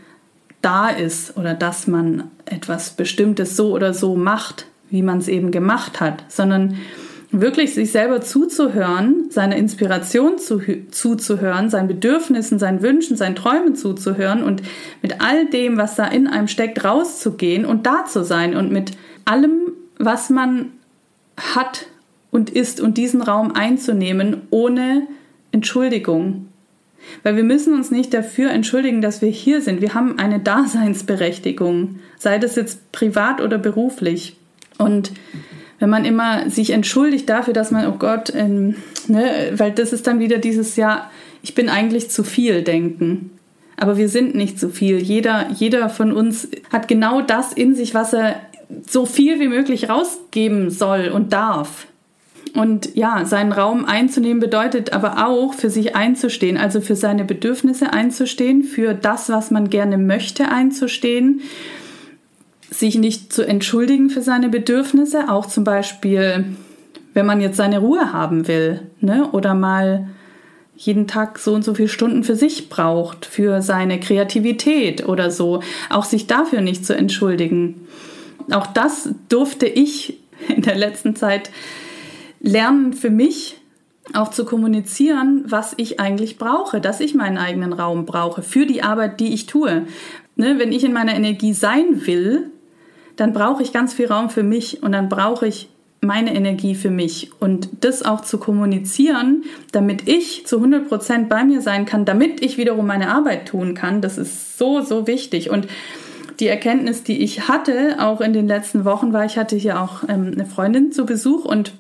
da 0.61 0.89
ist 0.89 1.37
oder 1.37 1.53
dass 1.53 1.87
man 1.87 2.31
etwas 2.45 2.91
Bestimmtes 2.91 3.55
so 3.55 3.73
oder 3.73 3.93
so 3.93 4.15
macht, 4.15 4.65
wie 4.89 5.01
man 5.01 5.19
es 5.19 5.27
eben 5.27 5.51
gemacht 5.51 5.99
hat, 5.99 6.23
sondern 6.29 6.77
wirklich 7.31 7.73
sich 7.73 7.91
selber 7.91 8.21
zuzuhören, 8.21 9.29
seiner 9.29 9.57
Inspiration 9.57 10.37
zu, 10.37 10.61
zuzuhören, 10.91 11.69
seinen 11.69 11.87
Bedürfnissen, 11.87 12.57
seinen 12.57 12.81
Wünschen, 12.81 13.17
seinen 13.17 13.35
Träumen 13.35 13.75
zuzuhören 13.75 14.43
und 14.43 14.61
mit 15.01 15.21
all 15.21 15.45
dem, 15.47 15.77
was 15.77 15.95
da 15.95 16.05
in 16.05 16.27
einem 16.27 16.47
steckt, 16.47 16.83
rauszugehen 16.83 17.65
und 17.65 17.85
da 17.85 18.05
zu 18.05 18.23
sein 18.23 18.55
und 18.55 18.71
mit 18.71 18.91
allem, 19.25 19.73
was 19.97 20.29
man 20.29 20.71
hat 21.35 21.87
und 22.31 22.49
ist 22.49 22.79
und 22.79 22.97
diesen 22.97 23.21
Raum 23.21 23.51
einzunehmen, 23.51 24.43
ohne 24.49 25.07
Entschuldigung. 25.51 26.47
Weil 27.23 27.35
wir 27.35 27.43
müssen 27.43 27.73
uns 27.73 27.91
nicht 27.91 28.13
dafür 28.13 28.51
entschuldigen, 28.51 29.01
dass 29.01 29.21
wir 29.21 29.29
hier 29.29 29.61
sind. 29.61 29.81
Wir 29.81 29.93
haben 29.93 30.19
eine 30.19 30.39
Daseinsberechtigung, 30.39 31.99
sei 32.17 32.37
das 32.37 32.55
jetzt 32.55 32.91
privat 32.91 33.41
oder 33.41 33.57
beruflich. 33.57 34.37
Und 34.77 35.11
wenn 35.79 35.89
man 35.89 36.05
immer 36.05 36.49
sich 36.49 36.71
entschuldigt 36.71 37.29
dafür, 37.29 37.53
dass 37.53 37.71
man, 37.71 37.87
oh 37.87 37.97
Gott, 37.97 38.33
ähm, 38.35 38.75
ne, 39.07 39.51
weil 39.53 39.71
das 39.71 39.93
ist 39.93 40.07
dann 40.07 40.19
wieder 40.19 40.37
dieses 40.37 40.75
Jahr, 40.75 41.11
ich 41.41 41.55
bin 41.55 41.69
eigentlich 41.69 42.09
zu 42.09 42.23
viel 42.23 42.63
denken. 42.63 43.31
Aber 43.77 43.97
wir 43.97 44.09
sind 44.09 44.33
nicht 44.33 44.59
zu 44.59 44.69
viel. 44.69 44.97
Jeder, 44.97 45.49
jeder 45.53 45.89
von 45.89 46.11
uns 46.11 46.49
hat 46.71 46.87
genau 46.87 47.21
das 47.21 47.53
in 47.53 47.75
sich, 47.75 47.93
was 47.93 48.11
er 48.11 48.41
so 48.89 49.05
viel 49.05 49.39
wie 49.39 49.47
möglich 49.47 49.87
rausgeben 49.87 50.71
soll 50.71 51.09
und 51.09 51.31
darf. 51.31 51.87
Und 52.55 52.95
ja, 52.95 53.25
seinen 53.25 53.51
Raum 53.51 53.85
einzunehmen 53.85 54.39
bedeutet 54.39 54.93
aber 54.93 55.27
auch, 55.27 55.53
für 55.53 55.69
sich 55.69 55.95
einzustehen, 55.95 56.57
also 56.57 56.81
für 56.81 56.95
seine 56.95 57.25
Bedürfnisse 57.25 57.93
einzustehen, 57.93 58.63
für 58.63 58.93
das, 58.93 59.29
was 59.29 59.51
man 59.51 59.69
gerne 59.69 59.97
möchte, 59.97 60.49
einzustehen 60.49 61.41
sich 62.69 62.97
nicht 62.97 63.31
zu 63.31 63.47
entschuldigen 63.47 64.09
für 64.09 64.21
seine 64.21 64.49
Bedürfnisse, 64.49 65.29
auch 65.29 65.45
zum 65.45 65.63
Beispiel, 65.63 66.45
wenn 67.13 67.25
man 67.25 67.41
jetzt 67.41 67.57
seine 67.57 67.79
Ruhe 67.79 68.13
haben 68.13 68.47
will, 68.47 68.81
ne? 68.99 69.29
oder 69.31 69.53
mal 69.53 70.09
jeden 70.75 71.07
Tag 71.07 71.39
so 71.39 71.55
und 71.55 71.63
so 71.63 71.73
viele 71.73 71.87
Stunden 71.87 72.23
für 72.23 72.35
sich 72.35 72.69
braucht, 72.69 73.25
für 73.25 73.61
seine 73.61 73.99
Kreativität 73.99 75.07
oder 75.07 75.31
so, 75.31 75.63
auch 75.89 76.05
sich 76.05 76.27
dafür 76.27 76.61
nicht 76.61 76.85
zu 76.85 76.95
entschuldigen. 76.95 77.87
Auch 78.51 78.67
das 78.67 79.09
durfte 79.29 79.65
ich 79.65 80.19
in 80.55 80.61
der 80.61 80.75
letzten 80.75 81.15
Zeit 81.15 81.49
lernen 82.39 82.93
für 82.93 83.09
mich, 83.09 83.59
auch 84.13 84.29
zu 84.29 84.45
kommunizieren, 84.45 85.43
was 85.47 85.73
ich 85.77 85.99
eigentlich 85.99 86.37
brauche, 86.37 86.79
dass 86.79 87.01
ich 87.01 87.13
meinen 87.13 87.37
eigenen 87.37 87.73
Raum 87.73 88.05
brauche 88.05 88.41
für 88.41 88.65
die 88.65 88.81
Arbeit, 88.81 89.19
die 89.19 89.33
ich 89.33 89.47
tue. 89.47 89.85
Ne, 90.35 90.59
wenn 90.59 90.71
ich 90.71 90.83
in 90.83 90.93
meiner 90.93 91.15
Energie 91.15 91.53
sein 91.53 92.05
will, 92.05 92.51
dann 93.15 93.33
brauche 93.33 93.63
ich 93.63 93.73
ganz 93.73 93.93
viel 93.93 94.07
Raum 94.07 94.29
für 94.29 94.43
mich 94.43 94.83
und 94.83 94.91
dann 94.91 95.09
brauche 95.09 95.47
ich 95.47 95.69
meine 95.99 96.35
Energie 96.35 96.75
für 96.75 96.91
mich 96.91 97.31
und 97.39 97.69
das 97.81 98.03
auch 98.03 98.21
zu 98.21 98.37
kommunizieren, 98.37 99.43
damit 99.71 100.07
ich 100.07 100.45
zu 100.45 100.57
100 100.57 100.87
Prozent 100.87 101.27
bei 101.27 101.43
mir 101.43 101.61
sein 101.61 101.85
kann, 101.85 102.05
damit 102.05 102.41
ich 102.43 102.57
wiederum 102.57 102.85
meine 102.85 103.09
Arbeit 103.09 103.47
tun 103.47 103.73
kann, 103.73 104.01
das 104.01 104.19
ist 104.19 104.59
so, 104.59 104.81
so 104.81 105.07
wichtig 105.07 105.49
und 105.49 105.67
die 106.39 106.47
Erkenntnis, 106.47 107.01
die 107.01 107.23
ich 107.23 107.47
hatte, 107.47 107.95
auch 107.99 108.21
in 108.21 108.31
den 108.31 108.47
letzten 108.47 108.85
Wochen, 108.85 109.11
war, 109.11 109.25
ich 109.25 109.39
hatte 109.39 109.55
hier 109.55 109.81
auch 109.81 110.03
ähm, 110.07 110.31
eine 110.33 110.45
Freundin 110.45 110.91
zu 110.91 111.07
Besuch 111.07 111.45
und 111.45 111.73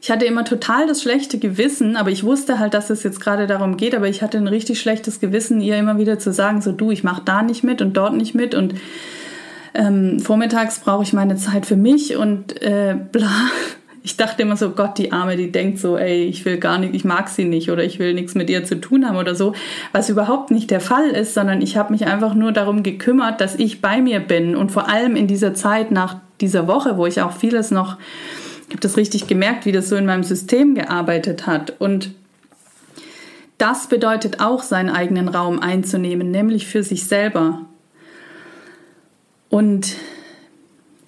ich 0.00 0.10
hatte 0.10 0.24
immer 0.24 0.44
total 0.44 0.86
das 0.86 1.02
schlechte 1.02 1.38
Gewissen, 1.38 1.96
aber 1.96 2.10
ich 2.10 2.24
wusste 2.24 2.58
halt, 2.58 2.74
dass 2.74 2.90
es 2.90 3.02
jetzt 3.02 3.20
gerade 3.20 3.46
darum 3.46 3.76
geht, 3.76 3.94
aber 3.94 4.08
ich 4.08 4.22
hatte 4.22 4.38
ein 4.38 4.48
richtig 4.48 4.80
schlechtes 4.80 5.20
Gewissen, 5.20 5.60
ihr 5.60 5.76
immer 5.76 5.98
wieder 5.98 6.18
zu 6.18 6.32
sagen, 6.32 6.62
so 6.62 6.72
du, 6.72 6.90
ich 6.90 7.04
mache 7.04 7.22
da 7.24 7.42
nicht 7.42 7.64
mit 7.64 7.82
und 7.82 7.96
dort 7.96 8.14
nicht 8.14 8.34
mit 8.34 8.54
und 8.54 8.74
ähm, 9.74 10.20
vormittags 10.20 10.80
brauche 10.80 11.02
ich 11.02 11.12
meine 11.12 11.36
Zeit 11.36 11.66
für 11.66 11.76
mich 11.76 12.16
und 12.16 12.60
äh, 12.62 12.96
bla. 13.12 13.30
Ich 14.04 14.16
dachte 14.16 14.40
immer 14.40 14.56
so, 14.56 14.70
Gott, 14.70 14.96
die 14.96 15.12
Arme, 15.12 15.36
die 15.36 15.52
denkt 15.52 15.78
so, 15.80 15.98
ey, 15.98 16.24
ich 16.24 16.46
will 16.46 16.56
gar 16.56 16.78
nicht, 16.78 16.94
ich 16.94 17.04
mag 17.04 17.28
sie 17.28 17.44
nicht 17.44 17.70
oder 17.70 17.84
ich 17.84 17.98
will 17.98 18.14
nichts 18.14 18.34
mit 18.34 18.48
ihr 18.48 18.64
zu 18.64 18.80
tun 18.80 19.06
haben 19.06 19.18
oder 19.18 19.34
so, 19.34 19.54
was 19.92 20.08
überhaupt 20.08 20.50
nicht 20.50 20.70
der 20.70 20.80
Fall 20.80 21.10
ist, 21.10 21.34
sondern 21.34 21.60
ich 21.60 21.76
habe 21.76 21.92
mich 21.92 22.06
einfach 22.06 22.34
nur 22.34 22.52
darum 22.52 22.82
gekümmert, 22.82 23.42
dass 23.42 23.56
ich 23.56 23.82
bei 23.82 24.00
mir 24.00 24.20
bin 24.20 24.56
und 24.56 24.72
vor 24.72 24.88
allem 24.88 25.14
in 25.14 25.26
dieser 25.26 25.52
Zeit 25.52 25.90
nach 25.90 26.16
dieser 26.40 26.66
Woche, 26.66 26.96
wo 26.96 27.04
ich 27.04 27.20
auch 27.20 27.32
vieles 27.32 27.70
noch, 27.70 27.98
habe 28.70 28.80
das 28.80 28.96
richtig 28.96 29.26
gemerkt, 29.26 29.66
wie 29.66 29.72
das 29.72 29.88
so 29.88 29.96
in 29.96 30.06
meinem 30.06 30.24
System 30.24 30.74
gearbeitet 30.74 31.46
hat 31.46 31.74
und 31.78 32.10
das 33.58 33.88
bedeutet 33.88 34.40
auch, 34.40 34.62
seinen 34.62 34.88
eigenen 34.88 35.28
Raum 35.28 35.58
einzunehmen, 35.58 36.30
nämlich 36.30 36.68
für 36.68 36.84
sich 36.84 37.06
selber. 37.06 37.66
Und 39.50 39.96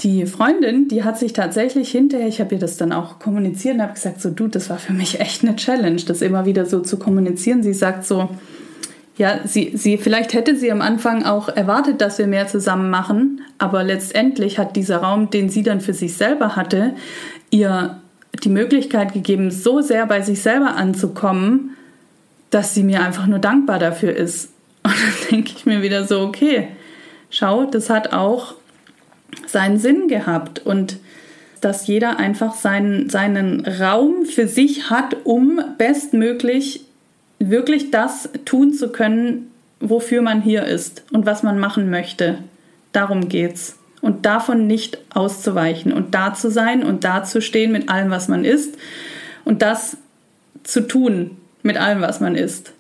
die 0.00 0.26
Freundin, 0.26 0.88
die 0.88 1.04
hat 1.04 1.18
sich 1.18 1.32
tatsächlich 1.32 1.90
hinterher, 1.90 2.26
ich 2.26 2.40
habe 2.40 2.56
ihr 2.56 2.60
das 2.60 2.76
dann 2.76 2.92
auch 2.92 3.20
kommuniziert 3.20 3.74
und 3.74 3.82
habe 3.82 3.94
gesagt, 3.94 4.20
so 4.20 4.30
du, 4.30 4.48
das 4.48 4.68
war 4.68 4.78
für 4.78 4.92
mich 4.92 5.20
echt 5.20 5.44
eine 5.44 5.56
Challenge, 5.56 6.02
das 6.06 6.22
immer 6.22 6.44
wieder 6.44 6.66
so 6.66 6.80
zu 6.80 6.98
kommunizieren. 6.98 7.62
Sie 7.62 7.74
sagt 7.74 8.04
so, 8.04 8.28
ja, 9.16 9.40
sie, 9.44 9.72
sie, 9.74 9.98
vielleicht 9.98 10.32
hätte 10.32 10.56
sie 10.56 10.72
am 10.72 10.80
Anfang 10.80 11.24
auch 11.24 11.48
erwartet, 11.50 12.00
dass 12.00 12.18
wir 12.18 12.26
mehr 12.26 12.48
zusammen 12.48 12.88
machen, 12.90 13.42
aber 13.58 13.84
letztendlich 13.84 14.58
hat 14.58 14.76
dieser 14.76 14.98
Raum, 14.98 15.28
den 15.28 15.50
sie 15.50 15.62
dann 15.62 15.80
für 15.80 15.92
sich 15.92 16.14
selber 16.16 16.56
hatte, 16.56 16.94
ihr 17.50 18.00
die 18.44 18.48
Möglichkeit 18.48 19.12
gegeben, 19.12 19.50
so 19.50 19.80
sehr 19.80 20.06
bei 20.06 20.20
sich 20.22 20.42
selber 20.42 20.76
anzukommen, 20.76 21.76
dass 22.50 22.74
sie 22.74 22.82
mir 22.82 23.02
einfach 23.02 23.26
nur 23.26 23.38
dankbar 23.38 23.78
dafür 23.78 24.14
ist. 24.14 24.50
Und 24.82 24.94
dann 24.94 25.30
denke 25.30 25.52
ich 25.56 25.66
mir 25.66 25.82
wieder 25.82 26.04
so, 26.04 26.20
okay, 26.20 26.68
schau, 27.28 27.64
das 27.64 27.90
hat 27.90 28.12
auch 28.12 28.54
seinen 29.46 29.78
Sinn 29.78 30.08
gehabt 30.08 30.64
und 30.64 30.96
dass 31.60 31.86
jeder 31.86 32.18
einfach 32.18 32.54
seinen, 32.54 33.10
seinen 33.10 33.66
Raum 33.66 34.24
für 34.24 34.48
sich 34.48 34.90
hat, 34.90 35.16
um 35.24 35.60
bestmöglich 35.76 36.86
wirklich 37.38 37.90
das 37.90 38.30
tun 38.44 38.72
zu 38.72 38.90
können, 38.90 39.50
wofür 39.78 40.22
man 40.22 40.40
hier 40.40 40.64
ist 40.64 41.04
und 41.12 41.26
was 41.26 41.42
man 41.42 41.58
machen 41.58 41.90
möchte. 41.90 42.38
Darum 42.92 43.28
geht's. 43.28 43.79
Und 44.00 44.24
davon 44.24 44.66
nicht 44.66 44.98
auszuweichen 45.14 45.92
und 45.92 46.14
da 46.14 46.32
zu 46.32 46.50
sein 46.50 46.82
und 46.82 47.04
da 47.04 47.22
zu 47.22 47.42
stehen 47.42 47.70
mit 47.70 47.90
allem, 47.90 48.10
was 48.10 48.28
man 48.28 48.44
ist 48.44 48.76
und 49.44 49.60
das 49.62 49.98
zu 50.62 50.86
tun 50.86 51.36
mit 51.62 51.76
allem, 51.76 52.00
was 52.00 52.20
man 52.20 52.34
ist. 52.34 52.72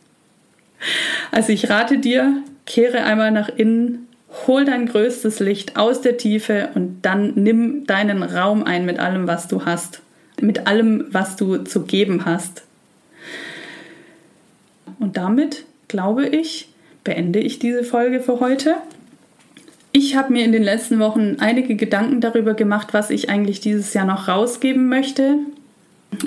Also 1.30 1.52
ich 1.52 1.68
rate 1.68 1.98
dir, 1.98 2.42
kehre 2.64 3.04
einmal 3.04 3.30
nach 3.30 3.48
innen, 3.48 4.08
hol 4.46 4.64
dein 4.64 4.86
größtes 4.86 5.40
Licht 5.40 5.76
aus 5.76 6.00
der 6.00 6.16
Tiefe 6.16 6.70
und 6.74 7.02
dann 7.02 7.34
nimm 7.34 7.86
deinen 7.86 8.22
Raum 8.22 8.64
ein 8.64 8.86
mit 8.86 8.98
allem, 8.98 9.26
was 9.26 9.48
du 9.48 9.64
hast, 9.64 10.00
mit 10.40 10.66
allem, 10.66 11.06
was 11.10 11.36
du 11.36 11.58
zu 11.58 11.82
geben 11.82 12.24
hast. 12.24 12.62
Und 14.98 15.16
damit, 15.16 15.64
glaube 15.88 16.26
ich, 16.26 16.68
beende 17.04 17.40
ich 17.40 17.58
diese 17.58 17.84
Folge 17.84 18.20
für 18.20 18.40
heute. 18.40 18.76
Ich 19.92 20.16
habe 20.16 20.32
mir 20.32 20.44
in 20.44 20.52
den 20.52 20.62
letzten 20.62 20.98
Wochen 20.98 21.36
einige 21.40 21.74
Gedanken 21.74 22.20
darüber 22.20 22.54
gemacht, 22.54 22.88
was 22.92 23.10
ich 23.10 23.28
eigentlich 23.28 23.60
dieses 23.60 23.92
Jahr 23.92 24.04
noch 24.04 24.28
rausgeben 24.28 24.88
möchte 24.88 25.36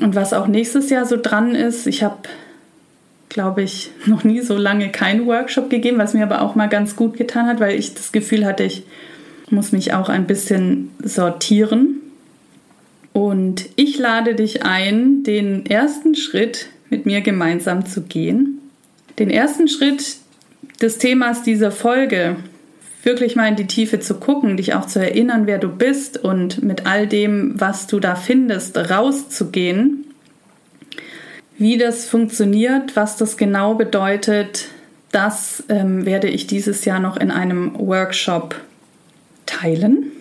und 0.02 0.15
was 0.15 0.34
auch 0.34 0.47
nächstes 0.47 0.89
Jahr 0.89 1.06
so 1.06 1.17
dran 1.17 1.56
ist. 1.56 1.88
Ich 1.88 2.04
habe 2.04 2.17
glaube 3.34 3.63
ich, 3.63 3.91
noch 4.06 4.23
nie 4.23 4.41
so 4.41 4.56
lange 4.56 4.89
keinen 4.89 5.26
Workshop 5.26 5.69
gegeben, 5.69 5.97
was 5.97 6.13
mir 6.13 6.23
aber 6.23 6.41
auch 6.41 6.56
mal 6.56 6.69
ganz 6.69 6.95
gut 6.95 7.17
getan 7.17 7.47
hat, 7.47 7.60
weil 7.60 7.78
ich 7.78 7.93
das 7.93 8.13
Gefühl 8.13 8.45
hatte, 8.45 8.63
ich 8.63 8.84
muss 9.49 9.71
mich 9.73 9.93
auch 9.93 10.08
ein 10.08 10.26
bisschen 10.26 10.91
sortieren. 11.04 11.99
Und 13.12 13.69
ich 13.76 13.99
lade 13.99 14.34
dich 14.34 14.63
ein, 14.63 15.23
den 15.23 15.65
ersten 15.67 16.15
Schritt 16.15 16.67
mit 16.89 17.06
mir 17.06 17.21
gemeinsam 17.21 17.86
zu 17.86 18.02
gehen. 18.02 18.60
Den 19.19 19.30
ersten 19.30 19.67
Schritt 19.67 20.17
des 20.82 20.97
Themas 20.97 21.43
dieser 21.43 21.71
Folge, 21.71 22.38
wirklich 23.03 23.35
mal 23.35 23.47
in 23.47 23.55
die 23.55 23.67
Tiefe 23.67 23.99
zu 23.99 24.15
gucken, 24.15 24.57
dich 24.57 24.73
auch 24.73 24.85
zu 24.85 24.99
erinnern, 24.99 25.45
wer 25.45 25.57
du 25.57 25.69
bist 25.69 26.17
und 26.17 26.63
mit 26.63 26.85
all 26.85 27.07
dem, 27.07 27.59
was 27.59 27.87
du 27.87 27.99
da 27.99 28.15
findest, 28.15 28.77
rauszugehen. 28.77 30.05
Wie 31.57 31.77
das 31.77 32.05
funktioniert, 32.05 32.95
was 32.95 33.17
das 33.17 33.37
genau 33.37 33.75
bedeutet, 33.75 34.69
das 35.11 35.63
ähm, 35.69 36.05
werde 36.05 36.27
ich 36.27 36.47
dieses 36.47 36.85
Jahr 36.85 36.99
noch 36.99 37.17
in 37.17 37.29
einem 37.29 37.77
Workshop 37.77 38.55
teilen. 39.45 40.11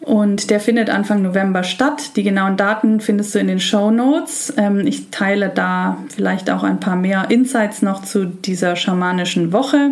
Und 0.00 0.50
der 0.50 0.60
findet 0.60 0.90
Anfang 0.90 1.22
November 1.22 1.62
statt. 1.62 2.16
Die 2.16 2.22
genauen 2.22 2.56
Daten 2.56 3.00
findest 3.00 3.34
du 3.34 3.38
in 3.38 3.48
den 3.48 3.60
Show 3.60 3.90
Notes. 3.90 4.52
Ähm, 4.56 4.86
ich 4.86 5.10
teile 5.10 5.50
da 5.50 5.98
vielleicht 6.14 6.50
auch 6.50 6.62
ein 6.62 6.80
paar 6.80 6.96
mehr 6.96 7.26
Insights 7.30 7.82
noch 7.82 8.02
zu 8.02 8.26
dieser 8.26 8.76
schamanischen 8.76 9.52
Woche. 9.52 9.90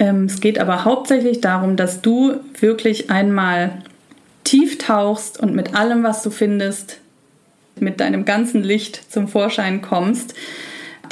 Ähm, 0.00 0.24
es 0.24 0.40
geht 0.40 0.58
aber 0.58 0.84
hauptsächlich 0.84 1.40
darum, 1.40 1.76
dass 1.76 2.00
du 2.00 2.40
wirklich 2.58 3.10
einmal 3.10 3.82
tief 4.42 4.78
tauchst 4.78 5.38
und 5.38 5.54
mit 5.54 5.76
allem, 5.76 6.02
was 6.02 6.22
du 6.22 6.30
findest, 6.30 6.98
mit 7.78 8.00
deinem 8.00 8.24
ganzen 8.24 8.62
Licht 8.64 9.12
zum 9.12 9.28
Vorschein 9.28 9.82
kommst. 9.82 10.34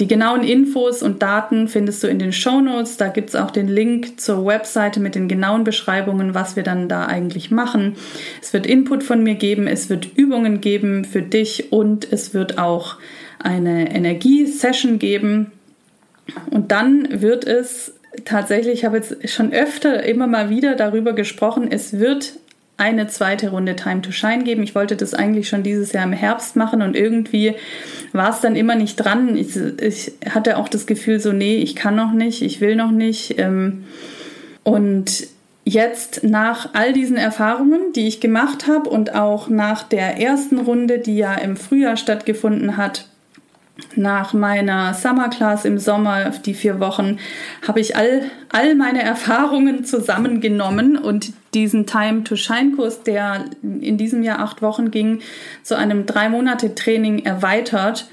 Die 0.01 0.07
genauen 0.07 0.43
Infos 0.43 1.03
und 1.03 1.23
Daten 1.23 1.67
findest 1.67 2.03
du 2.03 2.07
in 2.07 2.19
den 2.19 2.33
Show 2.33 2.61
Notes. 2.61 2.97
Da 2.97 3.09
gibt 3.09 3.31
es 3.31 3.37
auch 3.37 3.51
den 3.51 3.69
Link 3.69 4.21
zur 4.21 4.47
Webseite 4.47 5.01
mit 5.01 5.17
den 5.17 5.29
genauen 5.29 5.65
Beschreibungen, 5.65 6.35
was 6.35 6.57
wir 6.57 6.63
dann 6.63 6.89
da 6.89 7.07
eigentlich 7.07 7.51
machen. 7.51 7.97
Es 8.41 8.53
wird 8.53 8.67
Input 8.67 9.03
von 9.03 9.23
mir 9.23 9.35
geben, 9.35 9.67
es 9.67 9.91
wird 9.91 10.17
Übungen 10.17 10.61
geben 10.61 11.05
für 11.05 11.23
dich 11.23 11.73
und 11.73 12.11
es 12.13 12.33
wird 12.33 12.59
auch 12.59 12.97
eine 13.41 13.93
Energiesession 13.93 14.99
geben. 14.99 15.51
Und 16.51 16.71
dann 16.71 17.21
wird 17.21 17.45
es 17.45 17.95
tatsächlich, 18.25 18.75
ich 18.75 18.85
habe 18.85 18.99
jetzt 18.99 19.29
schon 19.29 19.53
öfter 19.53 20.03
immer 20.05 20.27
mal 20.27 20.51
wieder 20.51 20.75
darüber 20.75 21.13
gesprochen, 21.13 21.69
es 21.71 21.99
wird 21.99 22.35
eine 22.79 23.09
zweite 23.09 23.51
Runde 23.51 23.75
Time 23.75 24.03
to 24.03 24.13
Shine 24.13 24.45
geben. 24.45 24.63
Ich 24.63 24.75
wollte 24.77 24.97
das 24.97 25.13
eigentlich 25.13 25.49
schon 25.49 25.65
dieses 25.65 25.93
Jahr 25.93 26.05
im 26.05 26.13
Herbst 26.13 26.55
machen 26.55 26.81
und 26.81 26.95
irgendwie 26.95 27.55
war 28.13 28.31
es 28.31 28.41
dann 28.41 28.55
immer 28.55 28.77
nicht 28.77 28.97
dran. 28.97 29.37
Ich, 29.37 29.57
ich 29.57 30.13
hatte 30.33 30.57
auch 30.57 30.69
das 30.69 30.87
Gefühl 30.87 31.19
so, 31.19 31.33
nee, 31.33 31.57
ich 31.57 31.75
kann 31.75 31.97
noch 31.97 32.13
nicht, 32.13 32.41
ich 32.41 32.61
will 32.61 32.77
noch 32.77 32.93
nicht. 32.93 33.37
Ähm, 33.39 33.85
und 34.63 35.27
jetzt 35.65 36.23
nach 36.23 36.71
all 36.73 36.93
diesen 36.93 37.17
Erfahrungen, 37.17 37.93
die 37.95 38.07
ich 38.07 38.21
gemacht 38.21 38.69
habe 38.69 38.89
und 38.89 39.13
auch 39.13 39.49
nach 39.49 39.83
der 39.83 40.17
ersten 40.19 40.59
Runde, 40.59 41.01
die 41.01 41.17
ja 41.17 41.35
im 41.35 41.57
Frühjahr 41.57 41.97
stattgefunden 41.97 42.77
hat, 42.77 43.08
nach 43.97 44.33
meiner 44.33 44.95
Summer 44.95 45.29
Class 45.29 45.65
im 45.65 45.79
Sommer, 45.79 46.31
die 46.31 46.55
vier 46.55 46.81
Wochen, 46.81 47.19
habe 47.67 47.81
ich 47.81 47.97
all, 47.97 48.23
all 48.51 48.75
meine 48.75 49.03
Erfahrungen 49.03 49.85
zusammengenommen 49.85 50.97
und 50.97 51.33
diesen 51.55 51.87
Time 51.87 52.25
to 52.25 52.37
Shine 52.37 52.73
Kurs, 52.77 53.03
der 53.03 53.47
in 53.63 53.97
diesem 53.97 54.23
Jahr 54.23 54.41
acht 54.41 54.63
Wochen 54.63 54.91
ging, 54.91 55.21
zu 55.63 55.77
einem 55.77 56.07
drei 56.07 56.29
Monate 56.29 56.75
Training 56.75 57.25
erweitert, 57.25 58.09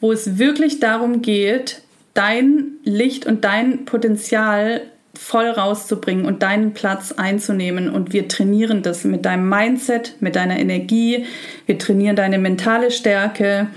wo 0.00 0.12
es 0.12 0.38
wirklich 0.38 0.80
darum 0.80 1.22
geht, 1.22 1.82
dein 2.14 2.72
Licht 2.84 3.26
und 3.26 3.44
dein 3.44 3.84
Potenzial 3.84 4.82
voll 5.14 5.48
rauszubringen 5.48 6.24
und 6.24 6.42
deinen 6.42 6.72
Platz 6.72 7.12
einzunehmen. 7.12 7.90
Und 7.90 8.12
wir 8.12 8.28
trainieren 8.28 8.82
das 8.82 9.04
mit 9.04 9.26
deinem 9.26 9.48
Mindset, 9.48 10.16
mit 10.20 10.36
deiner 10.36 10.58
Energie. 10.58 11.26
Wir 11.66 11.78
trainieren 11.78 12.16
deine 12.16 12.38
mentale 12.38 12.90
Stärke 12.90 13.68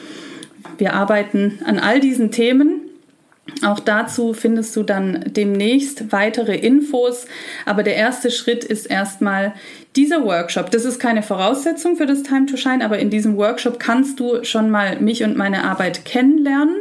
wir 0.84 0.96
arbeiten 0.96 1.60
an 1.64 1.80
all 1.80 2.02
diesen 2.02 2.32
Themen. 2.32 2.82
Auch 3.66 3.80
dazu 3.80 4.34
findest 4.34 4.76
du 4.76 4.84
dann 4.84 5.24
demnächst 5.28 6.12
weitere 6.12 6.58
Infos. 6.58 7.26
Aber 7.66 7.84
der 7.84 7.96
erste 7.96 8.30
Schritt 8.32 8.66
ist 8.66 8.88
erstmal 8.88 9.54
dieser 9.96 10.26
Workshop. 10.26 10.72
Das 10.72 10.84
ist 10.84 11.00
keine 11.00 11.24
Voraussetzung 11.24 11.96
für 11.96 12.06
das 12.06 12.24
Time 12.24 12.48
to 12.48 12.58
Shine, 12.58 12.84
aber 12.84 13.00
in 13.00 13.10
diesem 13.10 13.38
Workshop 13.38 13.80
kannst 13.80 14.20
du 14.20 14.44
schon 14.44 14.70
mal 14.70 15.00
mich 15.00 15.24
und 15.24 15.38
meine 15.38 15.64
Arbeit 15.64 16.04
kennenlernen, 16.04 16.76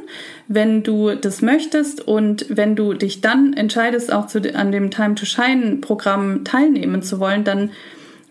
wenn 0.48 0.82
du 0.82 1.14
das 1.14 1.40
möchtest. 1.40 2.00
Und 2.00 2.46
wenn 2.48 2.74
du 2.74 2.94
dich 2.94 3.20
dann 3.20 3.52
entscheidest, 3.52 4.12
auch 4.12 4.26
zu, 4.26 4.40
an 4.52 4.72
dem 4.72 4.90
Time 4.90 5.14
to 5.14 5.26
Shine 5.26 5.76
Programm 5.76 6.42
teilnehmen 6.42 7.04
zu 7.04 7.20
wollen, 7.20 7.44
dann 7.44 7.70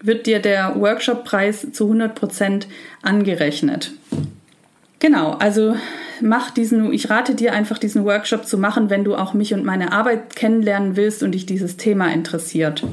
wird 0.02 0.26
dir 0.26 0.40
der 0.40 0.76
Workshop-Preis 0.78 1.68
zu 1.72 1.86
100 1.86 2.14
Prozent 2.14 2.68
angerechnet. 3.04 3.94
Genau, 5.02 5.32
also 5.32 5.76
mach 6.22 6.52
diesen, 6.52 6.94
ich 6.94 7.10
rate 7.10 7.34
dir 7.34 7.54
einfach 7.54 7.80
diesen 7.80 8.06
Workshop 8.06 8.46
zu 8.46 8.60
machen, 8.60 8.92
wenn 8.92 9.04
du 9.04 9.16
auch 9.16 9.34
mich 9.34 9.52
und 9.56 9.66
meine 9.66 9.92
Arbeit 9.92 10.36
kennenlernen 10.36 10.96
willst 10.96 11.24
und 11.24 11.32
dich 11.32 11.48
dieses 11.48 11.76
Thema 11.76 12.14
interessiert. 12.14 12.84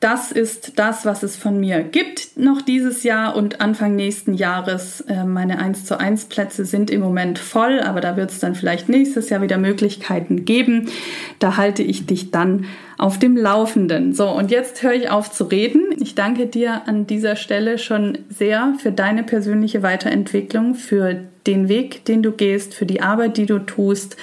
Das 0.00 0.30
ist 0.30 0.78
das, 0.78 1.06
was 1.06 1.22
es 1.22 1.36
von 1.36 1.58
mir 1.58 1.82
gibt 1.82 2.36
noch 2.36 2.60
dieses 2.60 3.02
Jahr 3.02 3.34
und 3.34 3.62
Anfang 3.62 3.96
nächsten 3.96 4.34
Jahres. 4.34 5.00
Äh, 5.02 5.24
meine 5.24 5.58
1 5.58 5.86
zu 5.86 5.98
1 5.98 6.26
Plätze 6.26 6.66
sind 6.66 6.90
im 6.90 7.00
Moment 7.00 7.38
voll, 7.38 7.80
aber 7.80 8.00
da 8.00 8.16
wird 8.16 8.30
es 8.30 8.38
dann 8.38 8.54
vielleicht 8.54 8.90
nächstes 8.90 9.30
Jahr 9.30 9.40
wieder 9.40 9.56
Möglichkeiten 9.56 10.44
geben. 10.44 10.90
Da 11.38 11.56
halte 11.56 11.82
ich 11.82 12.04
dich 12.04 12.30
dann 12.30 12.66
auf 12.98 13.18
dem 13.18 13.36
Laufenden. 13.36 14.12
So, 14.12 14.28
und 14.28 14.50
jetzt 14.50 14.82
höre 14.82 14.92
ich 14.92 15.10
auf 15.10 15.30
zu 15.30 15.44
reden. 15.44 15.84
Ich 15.98 16.14
danke 16.14 16.46
dir 16.46 16.86
an 16.86 17.06
dieser 17.06 17.36
Stelle 17.36 17.78
schon 17.78 18.18
sehr 18.28 18.74
für 18.78 18.92
deine 18.92 19.22
persönliche 19.22 19.82
Weiterentwicklung, 19.82 20.74
für 20.74 21.22
den 21.46 21.68
Weg, 21.68 22.04
den 22.04 22.22
du 22.22 22.32
gehst, 22.32 22.74
für 22.74 22.86
die 22.86 23.00
Arbeit, 23.00 23.38
die 23.38 23.46
du 23.46 23.60
tust. 23.60 24.16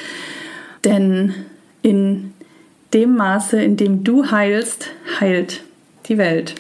Denn 0.84 1.34
in 1.82 2.34
dem 2.94 3.16
Maße, 3.16 3.62
in 3.62 3.78
dem 3.78 4.04
du 4.04 4.32
heilst, 4.32 4.90
heilt 5.20 5.64
die 6.06 6.18
Welt. 6.18 6.56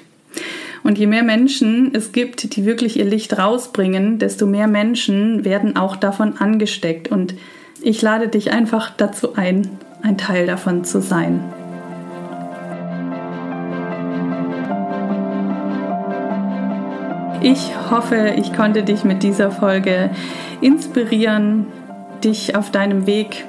Und 0.83 0.97
je 0.97 1.07
mehr 1.07 1.23
Menschen 1.23 1.95
es 1.95 2.11
gibt, 2.11 2.55
die 2.55 2.65
wirklich 2.65 2.97
ihr 2.97 3.05
Licht 3.05 3.37
rausbringen, 3.37 4.19
desto 4.19 4.45
mehr 4.45 4.67
Menschen 4.67 5.45
werden 5.45 5.77
auch 5.77 5.95
davon 5.95 6.37
angesteckt. 6.37 7.07
Und 7.09 7.35
ich 7.81 8.01
lade 8.01 8.27
dich 8.27 8.51
einfach 8.51 8.89
dazu 8.89 9.35
ein, 9.35 9.69
ein 10.01 10.17
Teil 10.17 10.45
davon 10.45 10.83
zu 10.83 11.01
sein. 11.01 11.39
Ich 17.41 17.73
hoffe, 17.91 18.35
ich 18.37 18.53
konnte 18.53 18.83
dich 18.83 19.03
mit 19.03 19.21
dieser 19.21 19.51
Folge 19.51 20.11
inspirieren, 20.61 21.67
dich 22.23 22.55
auf 22.55 22.71
deinem 22.71 23.05
Weg 23.05 23.45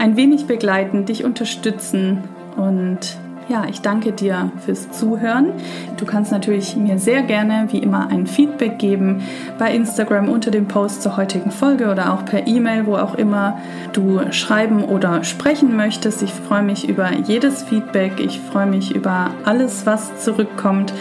ein 0.00 0.16
wenig 0.16 0.46
begleiten, 0.46 1.04
dich 1.04 1.24
unterstützen 1.24 2.24
und 2.56 3.18
ja, 3.48 3.64
ich 3.68 3.80
danke 3.82 4.12
dir 4.12 4.50
fürs 4.64 4.90
Zuhören. 4.92 5.48
Du 5.96 6.06
kannst 6.06 6.30
natürlich 6.30 6.76
mir 6.76 6.98
sehr 6.98 7.22
gerne 7.22 7.66
wie 7.72 7.78
immer 7.78 8.08
ein 8.08 8.26
Feedback 8.26 8.78
geben 8.78 9.22
bei 9.58 9.74
Instagram 9.74 10.28
unter 10.28 10.52
dem 10.52 10.68
Post 10.68 11.02
zur 11.02 11.16
heutigen 11.16 11.50
Folge 11.50 11.90
oder 11.90 12.14
auch 12.14 12.24
per 12.24 12.46
E-Mail, 12.46 12.86
wo 12.86 12.94
auch 12.94 13.16
immer 13.16 13.58
du 13.92 14.20
schreiben 14.30 14.84
oder 14.84 15.24
sprechen 15.24 15.76
möchtest. 15.76 16.22
Ich 16.22 16.32
freue 16.32 16.62
mich 16.62 16.88
über 16.88 17.12
jedes 17.12 17.64
Feedback. 17.64 18.20
Ich 18.20 18.40
freue 18.40 18.66
mich 18.66 18.94
über 18.94 19.32
alles, 19.44 19.84
was 19.84 20.22
zurückkommt. 20.22 20.94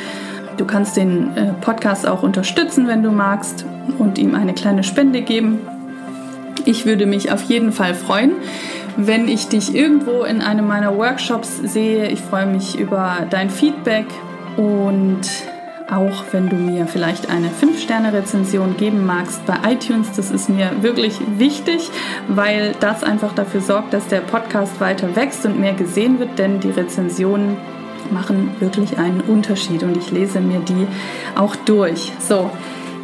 Du 0.57 0.65
kannst 0.65 0.97
den 0.97 1.37
äh, 1.37 1.53
Podcast 1.61 2.07
auch 2.07 2.23
unterstützen, 2.23 2.87
wenn 2.87 3.03
du 3.03 3.11
magst 3.11 3.63
und 3.99 4.17
ihm 4.17 4.33
eine 4.33 4.53
kleine 4.53 4.83
Spende 4.83 5.21
geben. 5.21 5.59
Ich 6.65 6.85
würde 6.85 7.05
mich 7.05 7.31
auf 7.31 7.43
jeden 7.43 7.71
Fall 7.71 7.93
freuen 7.93 8.31
wenn 9.05 9.29
ich 9.29 9.47
dich 9.47 9.73
irgendwo 9.73 10.23
in 10.23 10.41
einem 10.41 10.67
meiner 10.67 10.97
Workshops 10.97 11.57
sehe. 11.57 12.07
Ich 12.07 12.19
freue 12.19 12.45
mich 12.45 12.77
über 12.77 13.27
dein 13.29 13.49
Feedback 13.49 14.05
und 14.57 15.21
auch 15.89 16.23
wenn 16.31 16.49
du 16.49 16.55
mir 16.55 16.85
vielleicht 16.85 17.29
eine 17.29 17.47
5-Sterne-Rezension 17.47 18.77
geben 18.77 19.05
magst 19.05 19.43
bei 19.45 19.57
iTunes. 19.71 20.11
Das 20.15 20.31
ist 20.31 20.49
mir 20.49 20.71
wirklich 20.81 21.19
wichtig, 21.37 21.89
weil 22.27 22.75
das 22.79 23.03
einfach 23.03 23.33
dafür 23.33 23.61
sorgt, 23.61 23.93
dass 23.93 24.07
der 24.07 24.19
Podcast 24.19 24.79
weiter 24.81 25.15
wächst 25.15 25.45
und 25.45 25.59
mehr 25.59 25.73
gesehen 25.73 26.19
wird, 26.19 26.37
denn 26.37 26.59
die 26.59 26.69
Rezensionen 26.69 27.57
machen 28.11 28.51
wirklich 28.59 28.97
einen 28.97 29.21
Unterschied 29.21 29.83
und 29.83 29.95
ich 29.97 30.11
lese 30.11 30.41
mir 30.41 30.59
die 30.59 30.87
auch 31.35 31.55
durch. 31.55 32.11
So, 32.19 32.51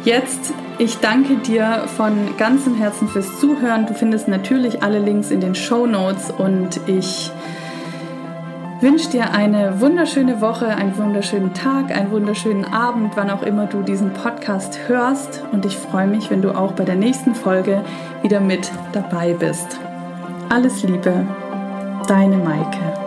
jetzt 0.04 0.52
ich 0.78 0.98
danke 0.98 1.36
dir 1.36 1.84
von 1.96 2.36
ganzem 2.36 2.74
Herzen 2.74 3.08
fürs 3.08 3.38
Zuhören. 3.40 3.86
Du 3.86 3.94
findest 3.94 4.28
natürlich 4.28 4.82
alle 4.82 4.98
Links 4.98 5.30
in 5.30 5.40
den 5.40 5.54
Show 5.54 5.86
Notes 5.86 6.30
und 6.30 6.80
ich 6.86 7.30
wünsche 8.80 9.10
dir 9.10 9.32
eine 9.32 9.80
wunderschöne 9.80 10.40
Woche, 10.40 10.66
einen 10.66 10.96
wunderschönen 10.96 11.54
Tag, 11.54 11.90
einen 11.90 12.10
wunderschönen 12.10 12.64
Abend, 12.64 13.16
wann 13.16 13.30
auch 13.30 13.42
immer 13.42 13.66
du 13.66 13.82
diesen 13.82 14.12
Podcast 14.12 14.78
hörst. 14.86 15.42
Und 15.52 15.64
ich 15.64 15.76
freue 15.76 16.06
mich, 16.06 16.30
wenn 16.30 16.42
du 16.42 16.50
auch 16.52 16.72
bei 16.72 16.84
der 16.84 16.96
nächsten 16.96 17.34
Folge 17.34 17.82
wieder 18.22 18.40
mit 18.40 18.70
dabei 18.92 19.32
bist. 19.32 19.78
Alles 20.50 20.82
Liebe, 20.82 21.26
deine 22.06 22.36
Maike. 22.36 23.05